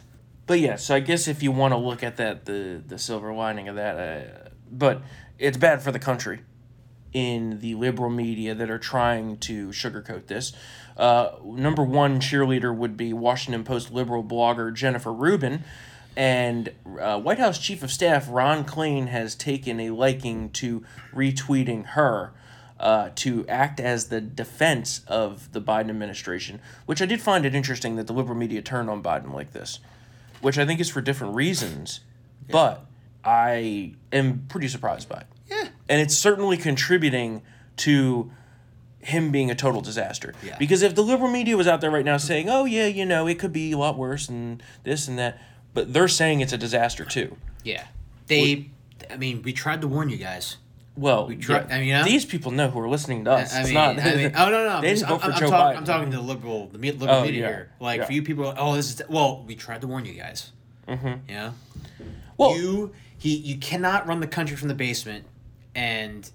[0.46, 3.34] But yeah, so I guess if you want to look at that, the the silver
[3.34, 5.02] lining of that, uh, but
[5.38, 6.42] it's bad for the country
[7.14, 10.54] in the liberal media that are trying to sugarcoat this.
[10.96, 15.64] Uh, number one cheerleader would be Washington Post liberal blogger Jennifer Rubin,
[16.18, 21.86] and uh, White House Chief of Staff Ron Klain has taken a liking to retweeting
[21.88, 22.34] her.
[22.80, 27.56] Uh, to act as the defense of the Biden administration, which I did find it
[27.56, 29.80] interesting that the liberal media turned on Biden like this
[30.42, 32.02] which I think is for different reasons,
[32.50, 32.86] but
[33.24, 35.28] I am pretty surprised by it.
[35.50, 35.68] Yeah.
[35.90, 37.42] And it's certainly contributing
[37.78, 38.32] to
[39.00, 40.34] him being a total disaster.
[40.44, 40.58] Yeah.
[40.58, 43.28] Because if the liberal media was out there right now saying, oh, yeah, you know,
[43.28, 45.40] it could be a lot worse and this and that,
[45.78, 47.38] but they're saying it's a disaster too.
[47.64, 47.86] Yeah,
[48.26, 48.72] they.
[49.12, 50.58] I mean, we tried to warn you guys.
[50.96, 52.04] Well, try- yeah, I mean, you know?
[52.04, 53.54] these people know who are listening to us.
[53.54, 54.00] I it's mean, not.
[54.00, 55.78] I mean, oh no, no, I'm, just, vote I'm, for I'm, Joe talk- Biden.
[55.78, 57.48] I'm talking to the liberal, the liberal Oh, media yeah.
[57.48, 57.72] here.
[57.80, 58.06] Like Yeah.
[58.08, 60.52] for you people, oh, this is well, we tried to warn you guys.
[60.88, 61.14] Mm-hmm.
[61.30, 61.52] Yeah.
[62.38, 65.26] Well- you he you cannot run the country from the basement,
[65.76, 66.28] and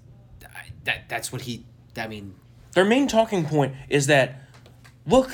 [0.85, 1.65] that that's what he.
[1.97, 2.33] I mean,
[2.75, 4.35] Their main talking point is that,
[5.05, 5.31] look,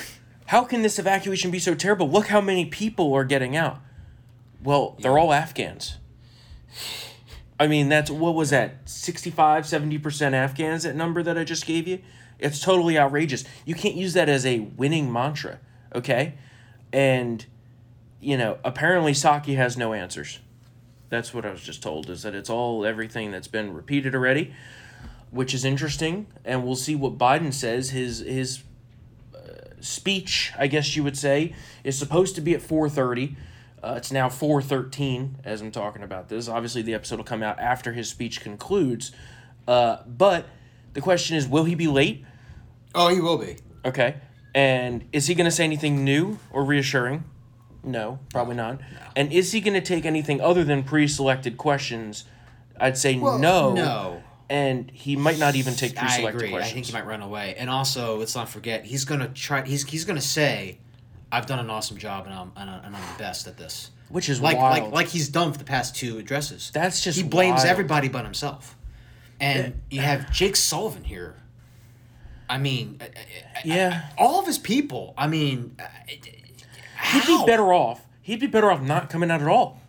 [0.48, 2.10] how can this evacuation be so terrible?
[2.10, 3.80] Look how many people are getting out.
[4.64, 5.98] Well, they're all Afghans.
[7.60, 11.88] I mean, that's what was that 65, 70% Afghans that number that I just gave
[11.88, 12.00] you?
[12.40, 13.44] It's totally outrageous.
[13.66, 15.60] You can't use that as a winning mantra,
[15.94, 16.36] okay?
[16.94, 17.46] And
[18.22, 20.40] you know, apparently Psaki has no answers.
[21.10, 22.10] That's what I was just told.
[22.10, 24.54] Is that it's all everything that's been repeated already,
[25.32, 27.90] which is interesting, and we'll see what Biden says.
[27.92, 28.64] His his
[29.34, 29.40] uh,
[29.80, 33.36] speech, I guess you would say, is supposed to be at four thirty.
[33.82, 36.48] Uh, it's now four thirteen as I'm talking about this.
[36.48, 39.12] Obviously, the episode will come out after his speech concludes.
[39.68, 40.48] Uh, but
[40.94, 42.26] the question is, will he be late?
[42.96, 43.58] Oh, he will be.
[43.86, 44.16] Okay.
[44.56, 47.24] And is he going to say anything new or reassuring?
[47.84, 48.82] No, probably not.
[49.16, 52.26] And is he going to take anything other than pre-selected questions?
[52.80, 53.74] I'd say no.
[53.74, 54.24] No.
[54.50, 56.58] And he might not even take pre-selected I agree.
[56.58, 57.56] I think he might run away.
[57.58, 59.64] And also, let's not forget, he's gonna try.
[59.64, 60.80] He's he's gonna say,
[61.32, 64.42] "I've done an awesome job, and I'm and I'm, the best at this." Which is
[64.42, 64.84] like wild.
[64.86, 66.72] like like he's done for the past two addresses.
[66.74, 67.68] That's just he blames wild.
[67.68, 68.76] everybody but himself.
[69.40, 71.36] And you have Jake Sullivan here.
[72.50, 74.10] I mean, uh, uh, yeah.
[74.18, 75.14] all of his people.
[75.18, 75.84] I mean, uh,
[77.12, 78.06] He'd be better off.
[78.22, 79.82] He'd be better off not coming out at all.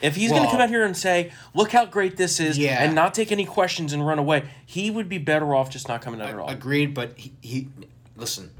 [0.00, 2.82] If he's going to come out here and say, "Look how great this is," Yeah.
[2.82, 6.02] and not take any questions and run away, he would be better off just not
[6.02, 6.48] coming out at all.
[6.48, 7.68] Agreed, but he, he
[8.16, 8.50] listen,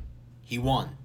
[0.42, 0.96] he won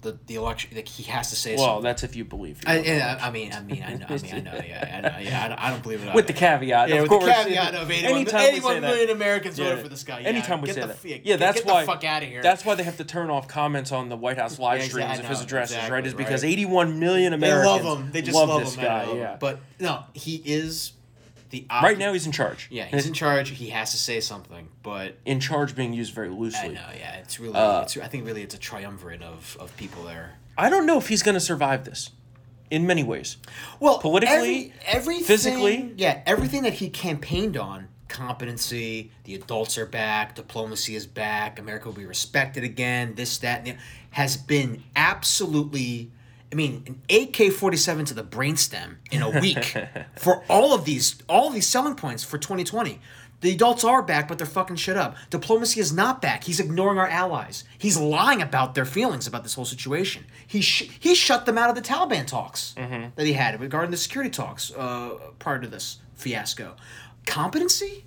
[0.00, 0.70] the the election.
[0.74, 1.82] Like he has to say well, something.
[1.84, 2.60] that's if you believe.
[2.66, 5.18] I, yeah, I mean, I mean, I know, I mean, I know, yeah, I know,
[5.18, 6.14] yeah, I don't, I don't believe it.
[6.14, 7.24] With the caveat, yeah, of with course.
[7.24, 9.10] the caveat of 81, Anytime we 81 say that.
[9.12, 9.64] Americans Yeah.
[9.66, 10.20] voted for this guy.
[10.20, 11.80] Yeah, Anytime we get say the, that, f- yeah, that's get why.
[11.80, 12.42] the fuck out of here.
[12.42, 15.04] That's why they have to turn off comments on the White House live Yeah, streams
[15.10, 16.06] exactly, of his addresses, right?
[16.06, 16.52] Is because right.
[16.52, 18.10] 81 million they Americans love him.
[18.12, 18.84] They just love, love this him.
[18.84, 19.00] guy.
[19.04, 19.18] Love him.
[19.18, 20.92] Yeah, But no, he is
[21.50, 22.68] the right now he's in charge.
[22.70, 23.50] Yeah, he's in charge.
[23.50, 26.70] He has to say something, but in charge being used very loosely.
[26.70, 26.88] I know.
[26.96, 27.54] Yeah, it's really.
[27.54, 30.34] Uh, it's, I think really it's a triumvirate of of people there.
[30.56, 32.10] I don't know if he's going to survive this.
[32.70, 33.38] In many ways.
[33.80, 35.94] Well, politically, every, everything, physically.
[35.96, 41.86] yeah, everything that he campaigned on, competency, the adults are back, diplomacy is back, America
[41.88, 46.10] will be respected again, this, that, and the, has been absolutely.
[46.50, 49.76] I mean, an AK forty seven to the brainstem in a week
[50.16, 53.00] for all of these, all of these selling points for twenty twenty.
[53.40, 55.14] The adults are back, but they're fucking shit up.
[55.30, 56.42] Diplomacy is not back.
[56.42, 57.62] He's ignoring our allies.
[57.78, 60.24] He's lying about their feelings about this whole situation.
[60.44, 63.96] He sh- he shut them out of the Taliban talks that he had regarding the
[63.96, 66.74] security talks uh, prior to this fiasco.
[67.26, 68.04] Competency?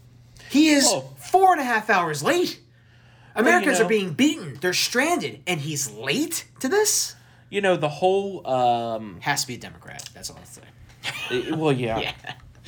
[0.50, 1.12] He is Oh.
[1.18, 2.60] four and a half hours late.
[3.36, 4.58] Americans know- are being beaten.
[4.60, 7.16] They're stranded, and he's late to this.
[7.52, 8.48] You know, the whole.
[8.48, 10.10] Um, Has to be a Democrat.
[10.16, 11.50] That's all I'll say.
[11.52, 12.00] i- well, yeah.
[12.00, 12.14] Yeah.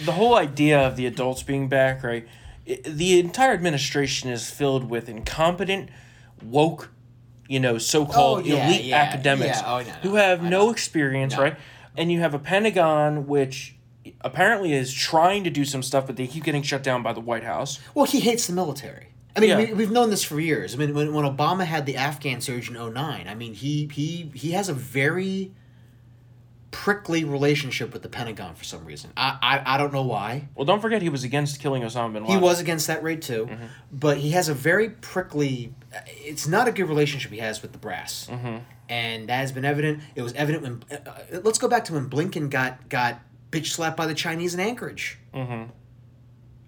[0.06, 2.28] The whole idea of the adults being back, right?
[2.66, 5.90] The entire administration is filled with incompetent,
[6.44, 6.90] woke,
[7.48, 9.60] you know, so called Oh, yeah, elite yeah, academics.
[9.64, 11.44] Oh, no, who have no experience, No.
[11.44, 11.58] right?
[11.96, 13.76] And you have a Pentagon which
[14.22, 17.22] apparently is trying to do some stuff, but they keep getting shut down by the
[17.22, 17.80] White House.
[17.94, 19.10] Well, he hates the military.
[19.36, 19.58] I mean, Yeah.
[19.58, 20.74] we, we've known this for years.
[20.76, 24.32] I mean, when, when Obama had the Afghan surge in 09, I mean, he he
[24.36, 25.52] he has a very
[26.72, 29.12] prickly relationship with the Pentagon for some reason.
[29.16, 30.48] I I, I don't know why.
[30.56, 32.38] Well, don't forget he was against killing Osama bin Laden.
[32.38, 33.66] He was against that raid too, Mm-hmm.
[33.92, 35.74] but he has a very prickly.
[36.08, 38.58] It's not a good relationship he has with the brass, Mm-hmm.
[38.90, 40.02] and that has been evident.
[40.16, 40.84] It was evident when.
[40.92, 43.20] Uh, uh, let's go back to when Blinken got got
[43.52, 45.20] bitch slapped by the Chinese in Anchorage.
[45.34, 45.70] Mm-hmm.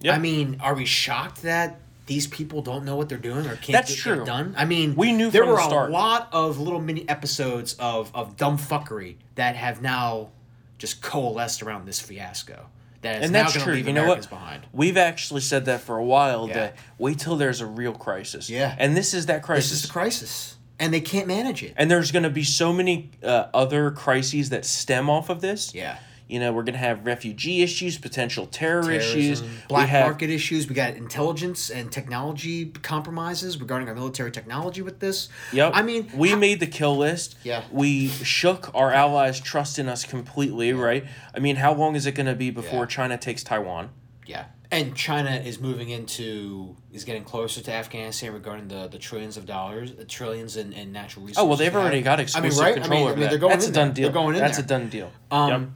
[0.02, 0.16] Yep.
[0.16, 3.72] I mean, are we shocked that these people don't know what they're doing or can't
[3.74, 4.26] That's get, true.
[4.26, 4.54] done?
[4.58, 5.90] I mean, We knew there from were the start.
[5.90, 10.30] a lot of little mini episodes of of dumb fuckery that have now
[10.78, 12.68] just coalesced around this fiasco.
[13.02, 13.74] That is and now that's true.
[13.74, 14.40] leave You know Americans what?
[14.40, 14.64] behind.
[14.74, 16.48] We've actually said that for a while.
[16.48, 16.54] Yeah.
[16.54, 18.50] That wait till there's a real crisis.
[18.50, 18.76] Yeah.
[18.80, 19.70] And this is that crisis.
[19.72, 21.74] This is the crisis, and they can't manage it.
[21.78, 25.74] and there's going to be so many uh, other crises that stem off of this.
[25.76, 25.98] Yeah.
[26.28, 29.44] You know, we're going to have refugee issues, potential terror issues.
[29.70, 30.68] Black have, market issues.
[30.68, 35.30] We got intelligence and technology compromises regarding our military technology with this.
[35.54, 35.74] Yep.
[35.76, 37.36] I mean, we how- made the kill list.
[37.44, 37.64] Yeah.
[37.72, 41.06] We shook our allies' trust in us completely, right?
[41.36, 42.86] I mean, how long is it going to be before Yeah.
[42.88, 43.90] China takes Taiwan?
[44.26, 44.46] Yeah.
[44.72, 49.46] And China is moving into is getting closer to Afghanistan regarding the, the trillions of
[49.46, 51.44] dollars, the trillions in, in natural resources.
[51.44, 52.82] Oh well, they've already got exclusive I mean, right?
[52.82, 53.30] control I mean, over I mean, that.
[53.30, 54.04] They're going That's a done deal.
[54.10, 54.66] They're going in That's there.
[54.66, 55.12] a done deal.
[55.30, 55.70] Um, Yep.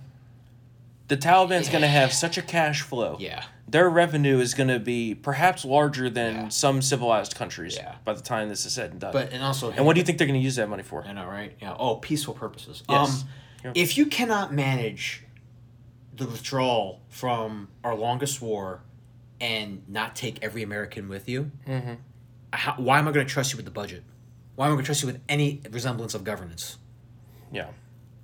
[1.10, 3.18] The Taliban's going to have such a cash flow.
[3.20, 3.44] Yeah.
[3.68, 6.48] Their revenue is going to be perhaps larger than Yeah.
[6.50, 7.96] some civilized countries Yeah.
[8.06, 9.12] by the time this is said and done.
[9.14, 11.04] But and also, and what do you think they're going to use that money for?
[11.06, 11.56] I know, right?
[11.62, 11.76] Yeah.
[11.78, 12.84] Oh, peaceful purposes.
[12.88, 13.22] Yes.
[13.24, 13.30] Um,
[13.66, 13.74] Yep.
[13.76, 15.24] if you cannot manage
[16.16, 18.82] the withdrawal from our longest war
[19.42, 21.94] and not take every American with you, Mm-hmm.
[22.54, 24.04] how, why am I going to trust you with the budget?
[24.56, 26.78] Why am I going to trust you with any resemblance of governance?
[27.52, 27.68] Yeah.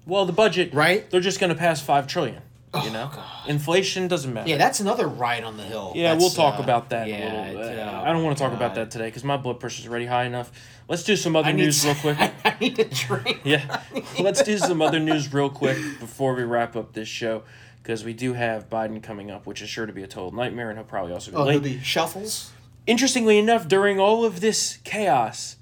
[0.05, 1.09] Well, the budget, Right?
[1.09, 2.41] They're just going to pass five trillion.
[2.83, 3.09] You know,
[3.47, 4.49] inflation doesn't matter.
[4.49, 5.93] Yeah, that's another riot on the hill.
[5.95, 7.61] Yeah, That's, we'll talk uh, about that yeah, a little.
[7.61, 9.59] it- Uh, oh I don't want to talk my about that today because my blood
[9.59, 10.51] pressure's already high enough.
[10.87, 12.17] Let's do some other news real quick.
[12.45, 13.41] I need a drink.
[13.43, 13.81] Yeah,
[14.19, 17.43] let's do some other news real quick before we wrap up this show.
[17.81, 20.69] because we do have Biden coming up, which is sure to be a total nightmare,
[20.69, 21.63] and he'll probably also be Oh, late.
[21.63, 22.51] be shuffles.
[22.87, 25.55] Interestingly enough, during all of this chaos,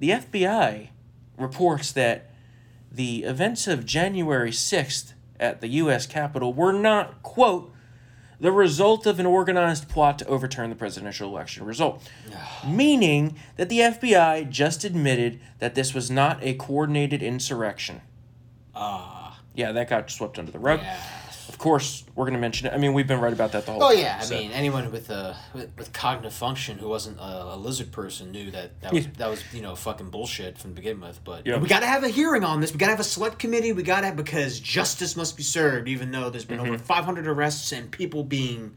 [0.00, 0.88] the FBI
[1.38, 2.30] reports that
[2.90, 6.06] the events of January 6th at the U.S.
[6.06, 7.72] Capitol were not, quote,
[8.38, 12.08] the result of an organized plot to overturn the presidential election result.
[12.66, 18.02] Meaning that the FBI just admitted that this was not a coordinated insurrection.
[18.74, 19.40] Ah.
[19.54, 20.80] Yeah, that got swept under the rug.
[20.80, 21.00] Yeah.
[21.56, 22.74] Of course, we're going to mention it.
[22.74, 23.98] I mean, we've been right about that the whole Oh time.
[23.98, 27.56] yeah, I so- mean anyone with a with, with cognitive function who wasn't a, a
[27.56, 29.12] lizard person knew that that was Yeah.
[29.16, 31.24] that was you know fucking bullshit from the beginning with.
[31.24, 31.56] But Yeah.
[31.56, 32.72] we got to have a hearing on this.
[32.72, 33.72] We got to have a select committee.
[33.72, 35.88] We got to because justice must be served.
[35.88, 36.74] Even though there's been Mm-hmm.
[36.74, 38.76] over 500 arrests and people being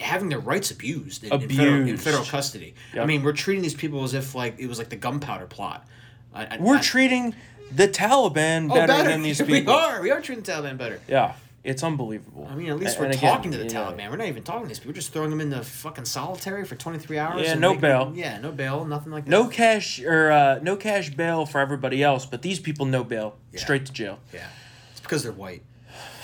[0.00, 2.74] having their rights abused in, in federal, in federal custody.
[2.98, 5.86] I mean, we're treating these people as if like it was like the gunpowder plot.
[6.34, 7.34] I, I, We're I- treating
[7.70, 9.74] the Taliban oh, better, than these people.
[9.74, 10.00] we are.
[10.00, 10.98] We are treating the Taliban better.
[11.06, 11.34] Yeah,
[11.66, 12.46] it's unbelievable.
[12.50, 14.10] I mean, at least we're and again, talking to the know, Taliban.
[14.10, 14.90] We're not even talking to these people.
[14.92, 17.42] We're just throwing them into fucking solitary for 23 hours.
[17.46, 18.06] Yeah, no bail.
[18.06, 19.30] them- yeah, no bail, nothing like that.
[19.30, 23.36] No cash or uh, no cash bail for everybody else, but these people no bail,
[23.52, 23.60] Yeah.
[23.60, 24.18] straight to jail.
[24.32, 24.46] Yeah.
[24.92, 25.62] It's because they're white.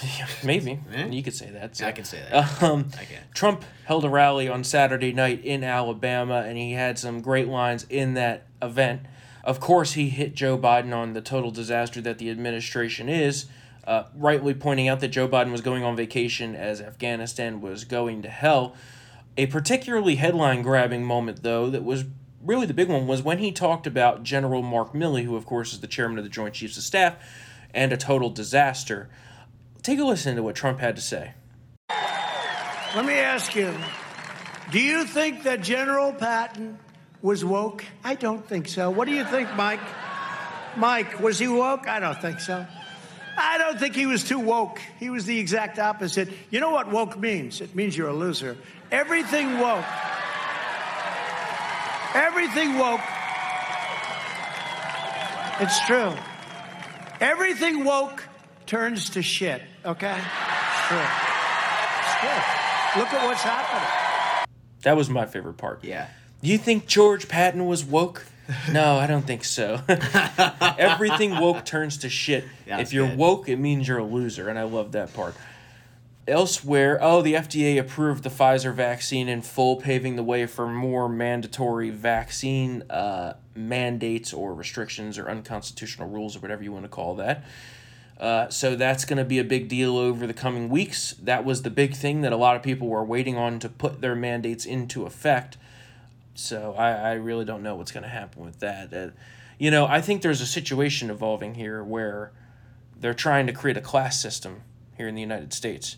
[0.44, 1.06] Maybe Eh?
[1.08, 1.76] you could say that.
[1.76, 1.86] so.
[1.86, 2.62] I can say that.
[2.62, 3.22] Um, I can.
[3.34, 7.86] Trump held a rally on Saturday night in Alabama, and he had some great lines
[7.88, 9.02] in that event.
[9.44, 13.46] Of course, he hit Joe Biden on the total disaster that the administration is,
[13.84, 18.22] uh, rightly pointing out that Joe Biden was going on vacation as Afghanistan was going
[18.22, 18.74] to hell.
[19.36, 22.04] A particularly headline grabbing moment, though, that was
[22.42, 25.72] really the big one was when he talked about General Mark Milley, who, of course,
[25.72, 27.16] is the chairman of the Joint Chiefs of Staff,
[27.74, 29.08] and a total disaster.
[29.82, 31.34] Take a listen to what Trump had to say.
[32.94, 33.74] Let me ask you
[34.70, 36.78] do you think that General Patton
[37.20, 37.84] was woke?
[38.02, 38.90] I don't think so.
[38.90, 39.80] What do you think, Mike?
[40.76, 41.86] Mike, was he woke?
[41.86, 42.66] I don't think so.
[43.36, 44.80] I don't think he was too woke.
[44.98, 46.28] He was the exact opposite.
[46.50, 47.60] You know what woke means?
[47.60, 48.56] It means you're a loser.
[48.90, 49.84] Everything woke.
[52.14, 53.00] Everything woke.
[55.60, 56.12] It's true.
[57.20, 58.24] Everything woke
[58.66, 60.16] turns to shit, okay?
[60.16, 60.98] It's true.
[62.00, 63.00] It's true.
[63.00, 64.48] Look at what's happening.
[64.82, 65.84] That was my favorite part.
[65.84, 66.08] Yeah.
[66.42, 68.26] Do you think George Patton was woke?
[68.72, 69.80] No, I don't think so.
[70.78, 72.44] Everything woke turns to shit.
[72.66, 73.18] If you're good.
[73.18, 75.34] woke, it means you're a loser, and I love that part.
[76.26, 81.08] Elsewhere, oh, the FDA approved the Pfizer vaccine in full, paving the way for more
[81.08, 87.14] mandatory vaccine uh, mandates or restrictions or unconstitutional rules or whatever you want to call
[87.16, 87.44] that.
[88.18, 91.14] Uh, so that's going to be a big deal over the coming weeks.
[91.20, 94.00] That was the big thing that a lot of people were waiting on to put
[94.00, 95.56] their mandates into effect.
[96.34, 98.92] So I, I really don't know what's going to happen with that.
[98.92, 99.08] Uh,
[99.58, 102.32] you know, I think there's a situation evolving here where
[102.98, 104.62] they're trying to create a class system
[104.96, 105.96] here in the United States,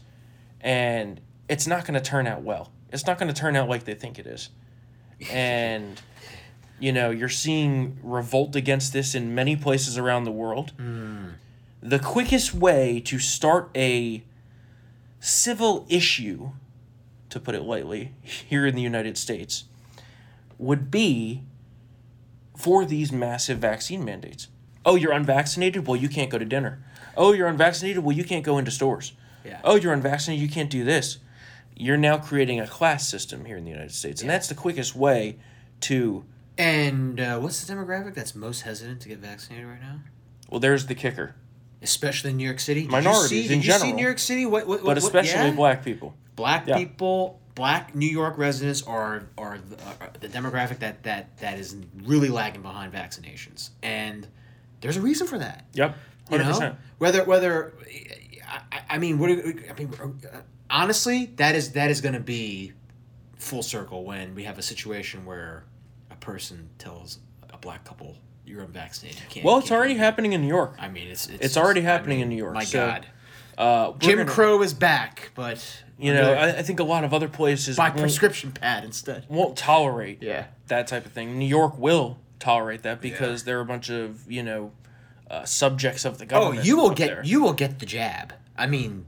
[0.61, 2.73] and it's not going to turn out well.
[2.93, 4.51] It's not going to turn out like they think it is.
[5.31, 6.01] And
[6.81, 10.73] you know, you're seeing revolt against this in many places around the world.
[11.83, 14.25] The quickest way to start a
[15.21, 16.51] civil issue,
[17.31, 19.65] to put it lightly, here in the United States
[20.59, 21.43] would be
[22.57, 24.49] for these massive vaccine mandates.
[24.87, 25.87] Oh, you're unvaccinated?
[25.87, 26.85] Well, you can't go to dinner.
[27.17, 28.05] Oh, you're unvaccinated?
[28.05, 29.13] Well, you can't go into stores.
[29.45, 29.61] Yeah.
[29.65, 30.43] Oh, you're unvaccinated?
[30.43, 31.19] You can't do this.
[31.77, 34.95] You're now creating a class system here in the United States, and that's the quickest
[34.95, 35.39] way
[35.81, 36.25] to.
[36.57, 40.01] And uh, what's the demographic that's most hesitant to get vaccinated right now?
[40.51, 41.35] Well, there's the kicker,
[41.83, 42.83] Especially in New York City.
[42.83, 43.93] Did Minorities you see, in did you see.
[43.93, 44.47] New York City?
[44.47, 44.67] What?
[44.67, 45.51] what, but especially yeah?
[45.51, 46.15] black people.
[46.37, 46.79] Black Yeah.
[46.79, 51.77] people, black New York residents are are the, are the demographic that that that is
[52.03, 54.27] really lagging behind vaccinations, and
[54.81, 55.67] there's a reason for that.
[55.75, 55.97] Yep,
[56.31, 56.75] You hundred know, percent.
[56.99, 57.75] whether whether
[58.73, 59.35] I, I mean, what I
[59.79, 60.39] mean, uh,
[60.71, 62.73] honestly, that is that is going to be
[63.39, 65.65] full circle when we have a situation where
[66.11, 67.19] a person tells
[67.53, 69.21] a black couple you're unvaccinated.
[69.21, 70.77] You can't, Well, it's already happening in New York.
[70.79, 73.07] I mean, it's it's, It's already I happening mean, in New York, My so, God,
[73.59, 77.15] Uh, Jim gonna- Crow is back, but You know, I, I think a lot of
[77.15, 79.25] other places by prescription pad instead.
[79.29, 80.47] won't tolerate Yeah.
[80.69, 81.39] that type of thing.
[81.39, 84.73] New York will tolerate that because they're a bunch of you know
[85.31, 86.61] uh, subjects of the government.
[86.61, 87.23] Oh, you will get there.
[87.25, 88.35] you will get the jab.
[88.59, 89.07] I mean,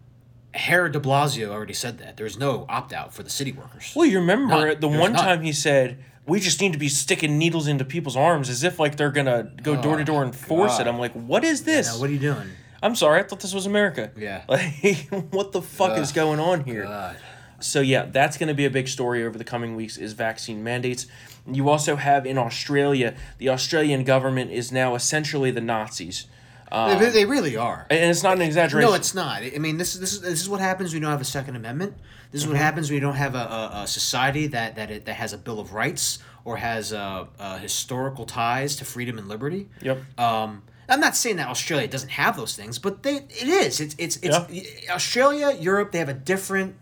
[0.55, 2.17] Herod De Blasio already said that.
[2.17, 3.93] There's no opt out for the city workers.
[3.95, 4.81] Well, you remember None.
[4.81, 5.23] the one none.
[5.23, 8.79] time he said, "We just need to be sticking needles into people's arms as if
[8.79, 11.93] like they're gonna go door to door and force it." I'm like, "What is this?"
[11.93, 12.49] Now, what are you doing?
[12.83, 14.11] I'm sorry, I thought this was America.
[14.17, 14.43] Yeah.
[14.49, 16.85] Like, what the fuck is going on here?
[16.85, 17.17] God.
[17.61, 20.63] So yeah, that's going to be a big story over the coming weeks is vaccine
[20.63, 21.07] mandates.
[21.51, 26.27] You also have in Australia, the Australian government is now essentially the Nazis.
[26.71, 27.87] they, they really are.
[27.89, 28.91] and it's not an exaggeration.
[28.91, 29.43] No, it's not.
[29.43, 31.25] I mean, this is this is this is what happens when you don't have a
[31.25, 31.95] Second Amendment.
[32.33, 35.05] This is what happens when you don't have a, a, a society that that it,
[35.07, 39.29] that has a Bill of Rights or has uh uh historical ties to freedom and
[39.29, 39.69] liberty.
[39.81, 40.19] Yep.
[40.19, 43.81] Um, I'm not saying that Australia doesn't have those things, but they it is.
[43.81, 45.93] It's it's it's Australia, Europe.
[45.93, 46.77] They have a different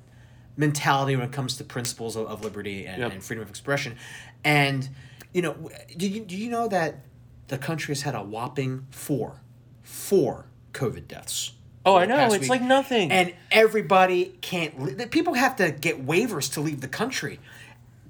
[0.57, 3.13] mentality when it comes to principles of, of liberty and, Yep.
[3.13, 3.97] and freedom of expression.
[4.45, 4.89] And
[5.33, 7.01] you know, do you do you know that
[7.49, 9.41] the country has had a whopping four,
[9.83, 11.53] four COVID deaths.
[11.87, 12.27] Oh, I know.
[12.33, 12.51] It's week.
[12.51, 13.13] like nothing.
[13.13, 15.11] And everybody can't.
[15.11, 17.41] People have to get waivers to leave the country.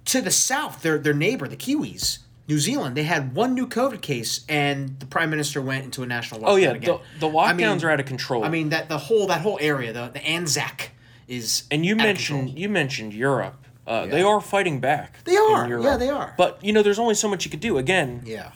[0.07, 4.03] To the south, their their neighbor, the Kiwis, New Zealand, they had one new COVID
[4.03, 6.99] case, and the prime minister went into a national lockdown Oh, yeah, again.
[7.18, 8.45] the- the I lockdowns are out of control.
[8.45, 10.90] I mean that the whole that whole area, the the Anzac,
[11.26, 13.57] is And you mentioned you mentioned Europe.
[13.86, 15.22] Uh, They are fighting back.
[15.24, 15.68] They are.
[15.82, 16.34] Yeah, they are.
[16.36, 17.78] But you know, there's only so much you could do.
[17.78, 18.53] Again, yeah,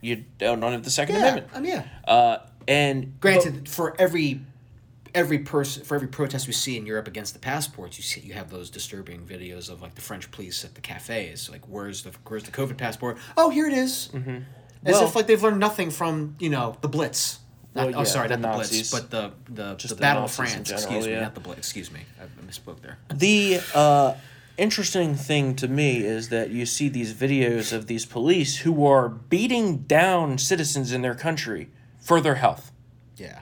[0.00, 1.48] you don't have the Second yeah, Amendment.
[1.54, 2.12] I mean, yeah.
[2.12, 2.38] Uh,
[2.68, 4.40] and Granted, for every
[5.14, 8.32] every person for every protest we see in Europe against the passports, you see you
[8.34, 12.12] have those disturbing videos of like the French police at the cafes, like where's the
[12.26, 13.18] where's the COVID passport?
[13.36, 14.08] Oh, here it is.
[14.12, 14.36] Mm-hmm.
[14.84, 17.38] As Well- if like they've learned nothing from you know the Blitz.
[17.74, 18.90] Not, Well, oh, sorry, the not the Nazis.
[18.90, 20.68] Blitz, but the the, the the Battle Nazis of France.
[20.68, 21.58] general, excuse me, not the Blitz.
[21.60, 22.98] Excuse me, I, I misspoke there.
[23.14, 24.14] The uh,
[24.58, 29.08] interesting thing to me is that you see these videos of these police who are
[29.08, 32.72] beating down citizens in their country for their health.
[33.16, 33.40] Yeah.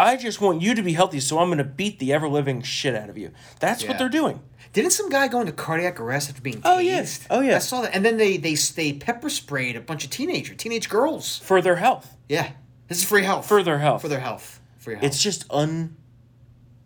[0.00, 2.62] I just want you to be healthy, so I'm going to beat the ever living
[2.62, 3.32] shit out of you.
[3.58, 3.88] That's Yeah.
[3.88, 4.40] what they're doing.
[4.72, 6.62] Didn't some guy go into cardiac arrest after being tased?
[6.64, 7.04] Oh, yeah.
[7.28, 7.56] Oh, yeah.
[7.56, 7.94] I saw that.
[7.94, 11.38] And then they they they pepper sprayed a bunch of teenager teenage girls.
[11.38, 12.16] For their health.
[12.28, 12.52] Yeah.
[12.88, 13.46] This is free health.
[13.46, 14.00] For their health.
[14.00, 14.60] For their health.
[14.78, 15.12] For your health.
[15.12, 15.96] It's just un.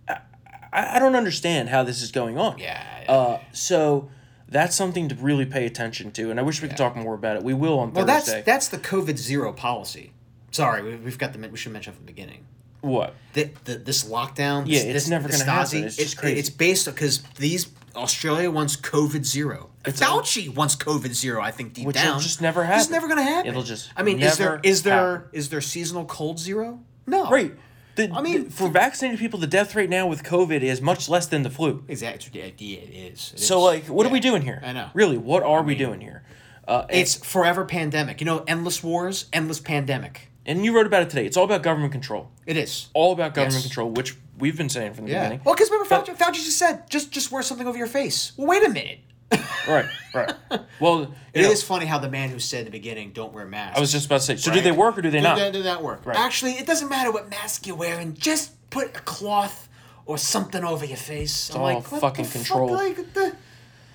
[0.08, 2.58] I, I don't understand how this is going on.
[2.58, 4.10] Yeah, yeah, Uh, so
[4.48, 7.36] that's something to really pay attention to, and I wish we could talk more about
[7.36, 7.44] it.
[7.44, 8.32] We will on well, Thursday.
[8.32, 10.12] Well, that's that's the COVID zero policy.
[10.50, 12.46] Sorry, we, we've got the we should mention from the beginning.
[12.84, 13.14] What?
[13.32, 14.64] The, the, this lockdown.
[14.66, 15.82] Yeah, this, it's this, never gonna happen.
[15.84, 16.38] Stasi, It's crazy.
[16.38, 17.66] It's based because these
[17.96, 19.70] Australia wants COVID zero.
[19.84, 21.42] It's a- Fauci wants COVID zero.
[21.42, 22.92] I think deep Which down, just never It's happen.
[22.92, 23.50] never gonna happen.
[23.50, 25.28] It'll just I mean, is there is there happen.
[25.32, 26.80] is there seasonal cold zero?
[27.06, 27.28] No.
[27.28, 27.54] Right.
[27.96, 31.08] The, I mean, the- for vaccinated people, the death rate now with COVID is much
[31.08, 31.84] less than the flu.
[31.86, 32.40] Exactly.
[32.40, 33.32] Yeah, yeah, it is.
[33.34, 33.62] It So, is.
[33.64, 34.60] like, what are we doing here?
[34.64, 34.88] I know.
[34.94, 36.24] Really, what are we doing here?
[36.66, 38.20] Uh, It's forever pandemic.
[38.20, 40.28] You know, endless wars, endless pandemic.
[40.46, 41.26] And you wrote about it today.
[41.26, 42.28] It's all about government control.
[42.46, 42.88] It is.
[42.94, 43.62] All about government Yes.
[43.64, 45.20] control, which we've been saying from the Yeah.
[45.24, 45.40] beginning.
[45.44, 48.32] Well, because remember, Fauci, Fauci just said, just just wear something over your face.
[48.36, 49.00] Well, wait a minute.
[49.66, 50.32] Right, right.
[50.78, 53.46] Well, It you is funny how the man who said in the beginning, "Don't wear
[53.46, 54.36] masks." I was just about to say.
[54.36, 55.38] So, do they work or do they not?
[55.38, 56.04] Do, do that work?
[56.04, 56.16] Right.
[56.18, 58.12] Actually, it doesn't matter what mask you're wearing.
[58.14, 59.68] Just put a cloth
[60.04, 61.50] or something over your face.
[61.54, 62.46] I'm all like, what fucking the fuck?
[62.46, 62.72] control.
[62.72, 63.34] Like, the-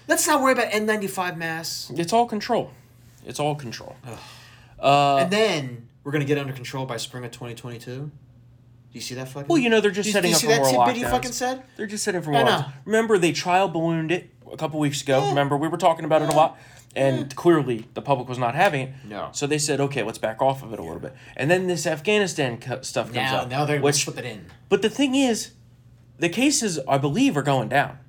[0.08, 1.92] let's not worry about N95 masks.
[1.96, 2.72] It's all control.
[3.28, 3.96] It's all control.
[4.82, 7.92] Uh, and then we're gonna get under control by spring of 2022.
[7.92, 8.12] Do
[8.94, 9.48] you see that fucking?
[9.48, 10.86] Well, you know, they're just Do you- setting do you up see for that more
[10.88, 11.12] lockdowns.
[11.12, 11.64] fucking said?
[11.78, 12.52] They're just setting for I more.
[12.52, 12.74] lockdowns.
[12.86, 15.20] Remember, they trial ballooned it a couple weeks ago.
[15.22, 15.30] Yeah.
[15.30, 16.58] Remember, we were talking about it a lot,
[16.96, 18.94] and clearly the public was not having it.
[19.08, 19.30] No.
[19.32, 21.14] So they said, okay, let's back off of it a little bit.
[21.38, 23.50] And then this Afghanistan co- stuff comes Now, up.
[23.50, 24.46] now they're which, slip it in.
[24.70, 25.52] But the thing is,
[26.18, 28.00] the cases I believe are going down.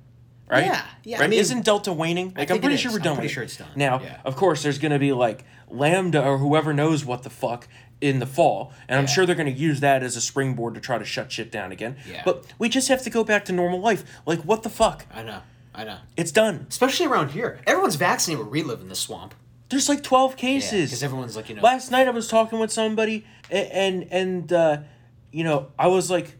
[0.49, 0.65] Right?
[0.65, 2.33] Yeah, yeah, I mean- Isn't Delta waning?
[2.35, 3.45] Like I'm think it pretty sure we're I'm done pretty with sure it.
[3.45, 3.69] it's done.
[3.77, 4.17] Now, Yeah.
[4.25, 7.67] of course, there's going to be like Lambda or whoever knows what the fuck
[7.99, 10.81] in the fall, and I'm sure they're going to use that as a springboard to
[10.81, 11.97] try to shut shit down again.
[12.09, 12.23] Yeah.
[12.25, 14.03] But we just have to go back to normal life.
[14.25, 15.05] Like what the fuck?
[15.13, 15.41] I know.
[15.73, 15.97] I know.
[16.17, 16.65] It's done.
[16.67, 19.35] Especially around here, everyone's vaccinated, but we live in the swamp.
[19.69, 20.89] There's like 12 cases.
[20.89, 24.79] because everyone's like, you know, Last night I was talking with somebody, and and uh,
[25.31, 26.37] you know I was like,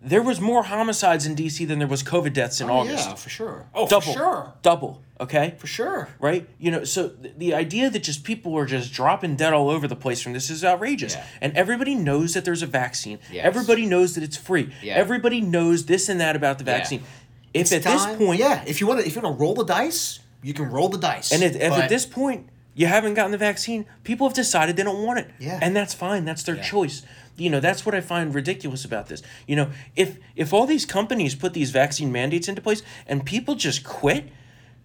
[0.00, 3.08] there was more homicides in DC than there was COVID deaths in oh, August.
[3.08, 3.66] yeah, for sure.
[3.74, 5.02] Oh, double, for sure, double.
[5.20, 6.08] Okay, for sure.
[6.20, 6.48] right?
[6.58, 9.88] You know, so th- the idea that just people are just dropping dead all over
[9.88, 11.14] the place from this is outrageous.
[11.14, 11.24] Yeah.
[11.40, 13.18] And everybody knows that there's a vaccine.
[13.30, 13.44] Yes.
[13.44, 14.72] Everybody knows that it's free.
[14.82, 14.94] Yeah.
[14.94, 17.00] Everybody knows this and that about the vaccine.
[17.00, 17.06] yeah.
[17.54, 19.54] If It's at this point, yeah, if you want to, if you want to roll
[19.54, 21.32] the dice, you can roll the dice.
[21.32, 24.84] and if, if at this point you haven't gotten the vaccine, people have decided they
[24.84, 25.28] don't want it.
[25.40, 25.58] Yeah.
[25.60, 26.24] And that's fine.
[26.26, 26.62] That's their Yeah.
[26.62, 27.02] choice.
[27.36, 29.22] You know, that's what I find ridiculous about this.
[29.48, 33.54] You know, if if all these companies put these vaccine mandates into place and people
[33.56, 34.28] just quit,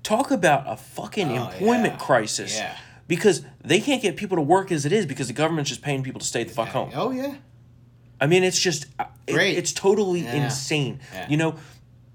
[0.03, 1.97] talk about a fucking employment yeah.
[1.97, 2.57] crisis.
[2.57, 2.77] Yeah.
[3.07, 6.03] Because they can't get people to work as it is because the government's just paying
[6.03, 6.91] people to stay the fuck home.
[6.95, 7.35] oh yeah,
[8.19, 9.57] I mean, it's just uh, it- Great.
[9.57, 10.45] it's totally Yeah.
[10.45, 10.99] insane.
[11.13, 11.27] Yeah.
[11.29, 11.55] You know,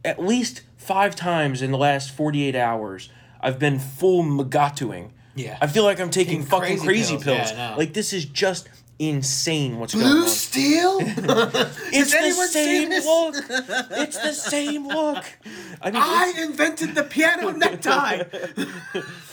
[0.05, 3.11] at least five times in the last forty eight hours,
[3.41, 5.11] I've been full magatuing.
[5.35, 5.59] Yeah.
[5.61, 7.25] I feel like I'm taking Taking fucking crazy crazy pills.
[7.39, 7.51] pills.
[7.53, 7.77] Yeah, know.
[7.79, 8.69] Like this is just
[8.99, 10.13] insane what's going on.
[10.13, 10.29] Blue.
[10.29, 10.99] Steel?
[11.91, 13.05] It's the same this?
[13.05, 13.35] look.
[13.93, 15.25] It's the same look.
[15.83, 18.25] I mean, I invented the piano necktie.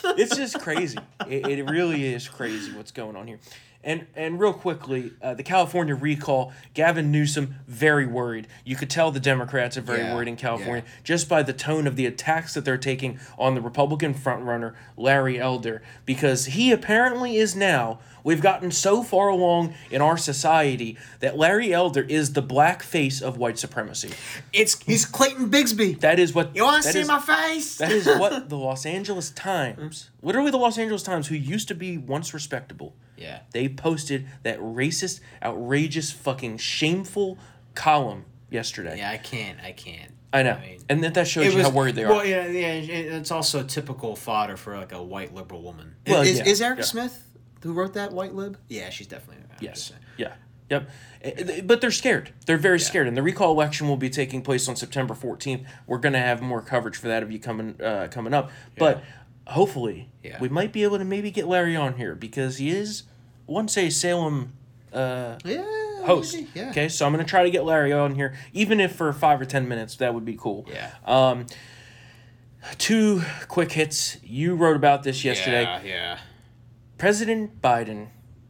[0.04, 0.98] it's just crazy.
[1.28, 3.40] It, it really is crazy what's going on here.
[3.84, 6.54] And and real quickly, uh, the California recall.
[6.74, 8.48] Gavin Newsom very worried.
[8.64, 10.92] You could tell the Democrats are very Yeah, worried in California yeah.
[11.04, 15.40] just by the tone of the attacks that they're taking on the Republican frontrunner Larry
[15.40, 18.00] Elder, because he apparently is now.
[18.26, 23.22] We've gotten so far along in our society that Larry Elder is the black face
[23.22, 24.10] of white supremacy.
[24.52, 26.00] It's he's Clayton Bigsby.
[26.00, 27.78] That is what You want to see is- my face?
[27.78, 31.76] That is what the Los Angeles Times, literally the Los Angeles Times, who used to
[31.76, 33.42] be once respectable, Yeah.
[33.52, 37.38] they posted that racist, outrageous, fucking shameful
[37.76, 38.98] column yesterday.
[38.98, 39.60] Yeah, I can't.
[39.64, 40.12] I can't.
[40.34, 42.12] I know, mean, and that, that shows you how worried they are.
[42.12, 42.74] Well, yeah, yeah.
[42.74, 45.96] it- It's also typical fodder for like a white liberal woman.
[46.08, 46.86] Well, is, yeah, is Erika yeah.
[46.86, 47.22] Smith
[47.66, 48.60] who wrote that white lib?
[48.70, 49.44] Yeah, she's definitely.
[49.60, 49.92] Yes.
[50.18, 50.34] Yeah.
[50.70, 50.88] Yep.
[51.24, 52.32] Eh, But they're scared.
[52.46, 53.08] They're very scared.
[53.08, 55.66] And the recall election will be taking place on September 14th.
[55.88, 58.52] We're going to have more coverage for that of you coming uh, coming up.
[58.78, 59.04] But
[59.48, 60.38] hopefully, Yeah.
[60.40, 63.04] we might be able to maybe get Larry on here because he is
[63.48, 64.54] once a Salem
[64.94, 65.64] uh, Yeah.
[66.06, 66.38] host.
[66.54, 66.70] Yeah.
[66.70, 69.46] Okay, so I'm gonna try to get Larry on here, even if for five or
[69.46, 69.96] ten minutes.
[69.96, 70.68] That would be cool.
[70.72, 70.92] Yeah.
[71.06, 71.48] Um,
[72.78, 74.18] two quick hits.
[74.24, 75.64] You wrote about this yesterday.
[75.64, 75.82] Yeah.
[75.84, 76.18] Yeah.
[76.98, 78.10] President Biden.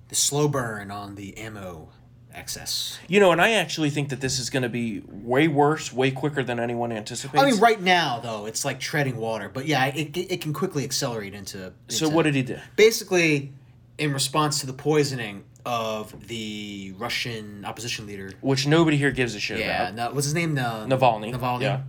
[0.09, 1.89] The slow burn on the ammo
[2.33, 2.99] excess.
[3.07, 6.11] You know, and I actually think that this is going to be way worse, way
[6.11, 7.41] quicker than anyone anticipates.
[7.41, 9.49] I mean, right now though, it's like treading water.
[9.49, 12.57] But yeah, it, it, can quickly accelerate into, So what did he do?
[12.75, 13.51] Basically,
[13.97, 18.33] in response to the poisoning of the Russian opposition leader.
[18.41, 19.95] Which nobody here gives a shit Yeah, about.
[19.95, 20.53] no, what's his name?
[20.53, 21.61] No, Navalny, Navalny.
[21.61, 21.81] yeah.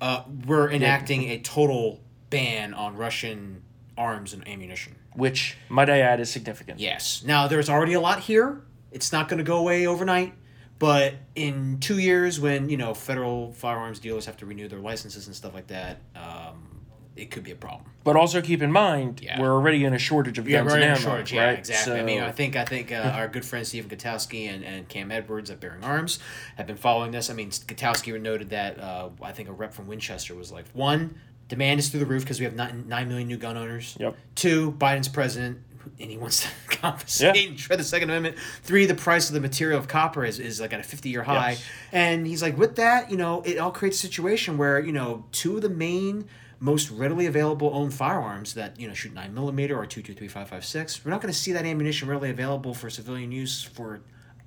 [0.00, 3.62] Uh, we're enacting a total ban on Russian
[3.96, 4.96] arms and ammunition.
[5.14, 6.80] Which, might I add, is significant.
[6.80, 7.22] Yes.
[7.26, 8.62] Now, there's already a lot here.
[8.90, 10.34] It's not going to go away overnight.
[10.78, 15.28] But in two years, when you know federal firearms dealers have to renew their licenses
[15.28, 16.80] and stuff like that, um,
[17.14, 17.88] it could be a problem.
[18.02, 19.40] But also keep in mind, Yeah.
[19.40, 21.32] we're already in a shortage of Yeah, guns we're and in a ammo, shortage.
[21.32, 21.58] Yeah, right?
[21.58, 22.00] exactly.
[22.00, 25.12] I mean, I think I think uh, our good friend Stephen Gutowski and, and Cam
[25.12, 26.18] Edwards at Bearing Arms
[26.56, 27.30] have been following this.
[27.30, 31.16] I mean, Gutowski noted that uh, I think a rep from Winchester was like, one,
[31.52, 33.94] demand is through the roof because we have nine, 9 million new gun owners.
[34.00, 34.16] Yep.
[34.34, 35.58] Two, Biden's president
[36.00, 36.48] and he wants to
[36.78, 37.50] confiscate Yeah.
[37.50, 38.36] and shred the Second Amendment.
[38.62, 41.22] Three, the price of the material of copper is, is like at a 50 year
[41.22, 41.50] high.
[41.50, 41.64] Yes.
[41.92, 45.26] And he's like, with that, you know, it all creates a situation where, you know,
[45.30, 46.26] two of the main
[46.58, 51.20] most readily available owned firearms that, you know, shoot 9 millimeter or 223.556, we're not
[51.20, 54.00] going to see that ammunition readily available for civilian use for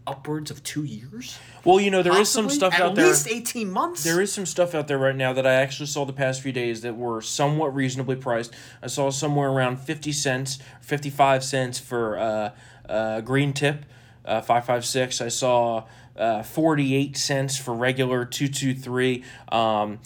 [0.08, 1.38] upwards of two years.
[1.64, 3.06] well, you know, there is some stuff At out there.
[3.06, 4.04] At least 18 months.
[4.04, 6.52] There is some stuff out there right now that I actually saw the past few
[6.52, 8.54] days that were somewhat reasonably priced.
[8.82, 12.52] I saw somewhere around 50 cents, 55 cents for uh,
[12.88, 13.86] uh, green tip,
[14.26, 15.22] uh, 556.
[15.22, 15.86] I saw
[16.16, 19.24] uh, 48 cents for regular 223.
[19.52, 20.00] Um,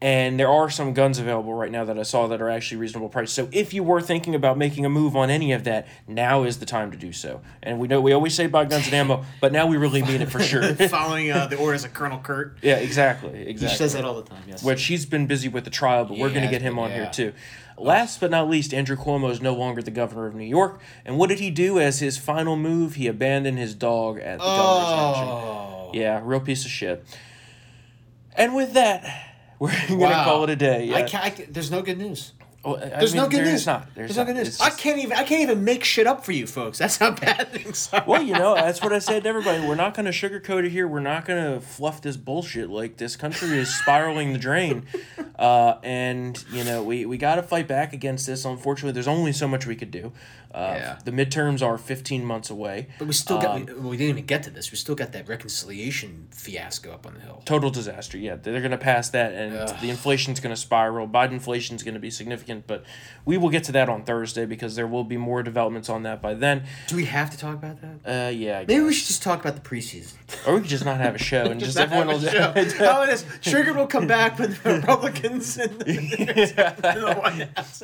[0.00, 3.08] and there are some guns available right now that I saw that are actually reasonable
[3.08, 3.32] price.
[3.32, 6.58] So if you were thinking about making a move on any of that, now is
[6.58, 7.40] the time to do so.
[7.62, 10.22] And we know we always say buy guns and ammo, but now we really mean
[10.22, 10.62] it for sure.
[10.88, 12.58] Following uh, the orders of Colonel Kurt.
[12.62, 14.62] yeah, exactly, He exactly says that all the time, yes.
[14.62, 16.90] which he's been busy with the trial, but we're going to get him been, on
[16.92, 17.32] here too.
[17.76, 20.80] Last but not least, Andrew Cuomo is no longer the governor of New York.
[21.04, 22.96] And what did he do as his final move?
[22.96, 25.28] He abandoned his dog at the governor's mansion.
[25.28, 25.90] oh.
[25.94, 27.04] Yeah, real piece of shit.
[28.36, 29.27] And with that,
[29.58, 30.24] we're going to Wow.
[30.24, 30.92] call it a day.
[30.94, 31.06] I Yeah.
[31.06, 32.32] can't, I can't- there's no good news.
[32.64, 33.66] Well, There's mean, no good there news.
[33.66, 33.94] not.
[33.94, 34.26] There's, no not.
[34.26, 34.48] good news.
[34.48, 35.16] It's I can't even.
[35.16, 36.76] I can't even make shit up for you folks.
[36.76, 38.02] That's how bad things are.
[38.06, 39.64] Well, you know, that's what I said to everybody.
[39.64, 40.86] We're not going to sugarcoat it here.
[40.88, 42.68] We're not going to fluff this bullshit.
[42.68, 44.86] Like, this country is spiraling the drain.
[45.38, 48.44] Uh, and, you know, we, we got to fight back against this.
[48.44, 50.12] Unfortunately, there's only so much we could do.
[50.54, 50.98] Uh, Yeah.
[51.04, 52.88] The midterms are 15 months away.
[52.98, 53.56] But we still got.
[53.56, 54.70] Um, we, we didn't even get to this.
[54.72, 57.42] We still got that reconciliation fiasco up on the hill.
[57.44, 58.16] Total disaster.
[58.18, 61.06] Yeah, they're going to pass that, and the inflation's going to spiral.
[61.08, 62.84] Biden inflation's going to be significant, but
[63.24, 66.22] we will get to that on Thursday because there will be more developments on that
[66.22, 66.64] by then.
[66.86, 68.26] Do we have to talk about that?
[68.26, 70.14] Uh, yeah, Maybe we should just talk about the preseason.
[70.46, 72.20] or we could just not have a show and just, Just everyone will.
[72.20, 72.52] show.
[72.78, 73.24] How it is?
[73.42, 75.90] Trigger will come back with the Republicans and the,
[76.84, 77.82] and the White House.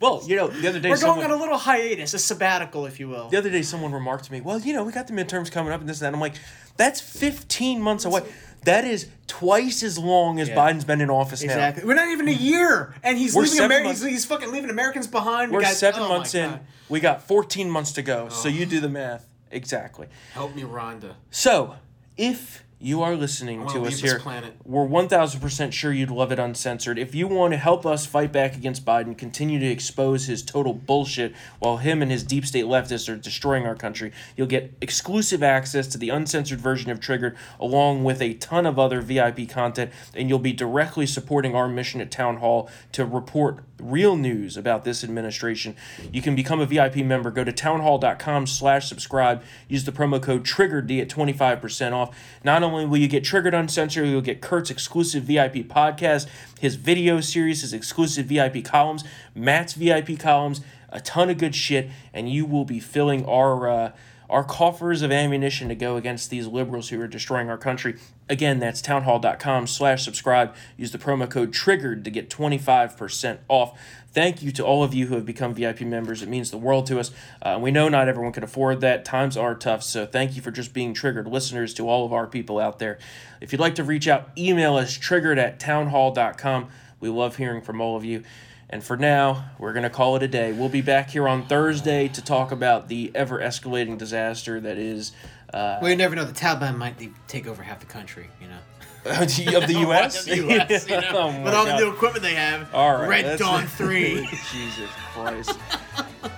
[0.00, 2.86] well, you know, the other day We're someone, going on a little hiatus, a sabbatical,
[2.86, 3.28] if you will.
[3.28, 5.72] the other day someone remarked to me, "Well, you know, we got the midterms coming
[5.72, 6.34] up and this and that." I'm like,
[6.76, 8.22] "That's 15 months away.
[8.64, 10.56] That is twice as long as Yeah.
[10.56, 11.84] Biden's been in office now." Exactly.
[11.84, 14.00] We're not even a year, and he's We're leaving seven Americans.
[14.02, 15.50] months- He's, fucking leaving Americans behind.
[15.52, 16.50] We We're got- seven oh my months in.
[16.50, 16.60] God.
[16.88, 18.28] We got 14 months to go.
[18.28, 19.26] So you do the math.
[19.50, 20.08] Exactly.
[20.34, 21.14] Help me, Rhonda.
[21.30, 21.76] So,
[22.16, 24.22] if you are listening wanna us here.
[24.64, 27.00] We're 1000% sure you'd love it uncensored.
[27.00, 30.72] If you want to help us fight back against Biden, continue to expose his total
[30.72, 35.42] bullshit while him and his deep state leftists are destroying our country, you'll get exclusive
[35.42, 39.90] access to the uncensored version of Triggered along with a ton of other VIP content,
[40.14, 44.84] and you'll be directly supporting our mission at Town Hall to report real news about
[44.84, 45.76] this administration.
[46.12, 47.30] You can become a VIP member.
[47.30, 49.42] Go to townhall.com slash subscribe.
[49.68, 52.16] Use the promo code TRIGGERED at 25% off.
[52.42, 56.26] Not only will you get Triggered Uncensored, you'll get Kurt's exclusive VIP podcast,
[56.60, 59.04] his video series, his exclusive VIP columns,
[59.34, 60.60] Matt's VIP columns,
[60.90, 63.68] a ton of good shit, and you will be filling our...
[63.68, 63.92] Uh,
[64.28, 67.96] our coffers of ammunition to go against these liberals who are destroying our country.
[68.28, 70.54] Again, that's townhall.com slash subscribe.
[70.76, 73.78] Use the promo code TRIGGERED to get 25% off.
[74.12, 76.22] Thank you to all of you who have become VIP members.
[76.22, 77.10] It means the world to us.
[77.42, 79.04] Uh, we know not everyone can afford that.
[79.04, 82.26] Times are tough, so thank you for just being triggered listeners to all of our
[82.26, 82.98] people out there.
[83.40, 86.68] If you'd like to reach out, email us triggered at townhall.com.
[86.98, 88.22] We love hearing from all of you.
[88.68, 90.52] And for now, we're going to call it a day.
[90.52, 95.12] We'll be back here on Thursday to talk about the ever escalating disaster that is
[95.54, 96.24] uh, Well, you never know.
[96.24, 96.94] The Taliban might
[97.28, 98.28] take over half the country.
[98.40, 98.58] You know.
[99.06, 100.24] of the U.S.
[100.24, 101.78] the US, you know, Oh my with all God.
[101.78, 102.74] the new equipment they have.
[102.74, 103.70] All right, Red Dawn it.
[103.70, 104.26] Three.
[104.52, 105.56] Jesus Christ.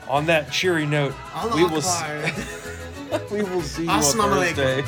[0.07, 2.17] on that cheery note, Allah we will Akbar.
[2.25, 4.83] s- we will see you on Thursday.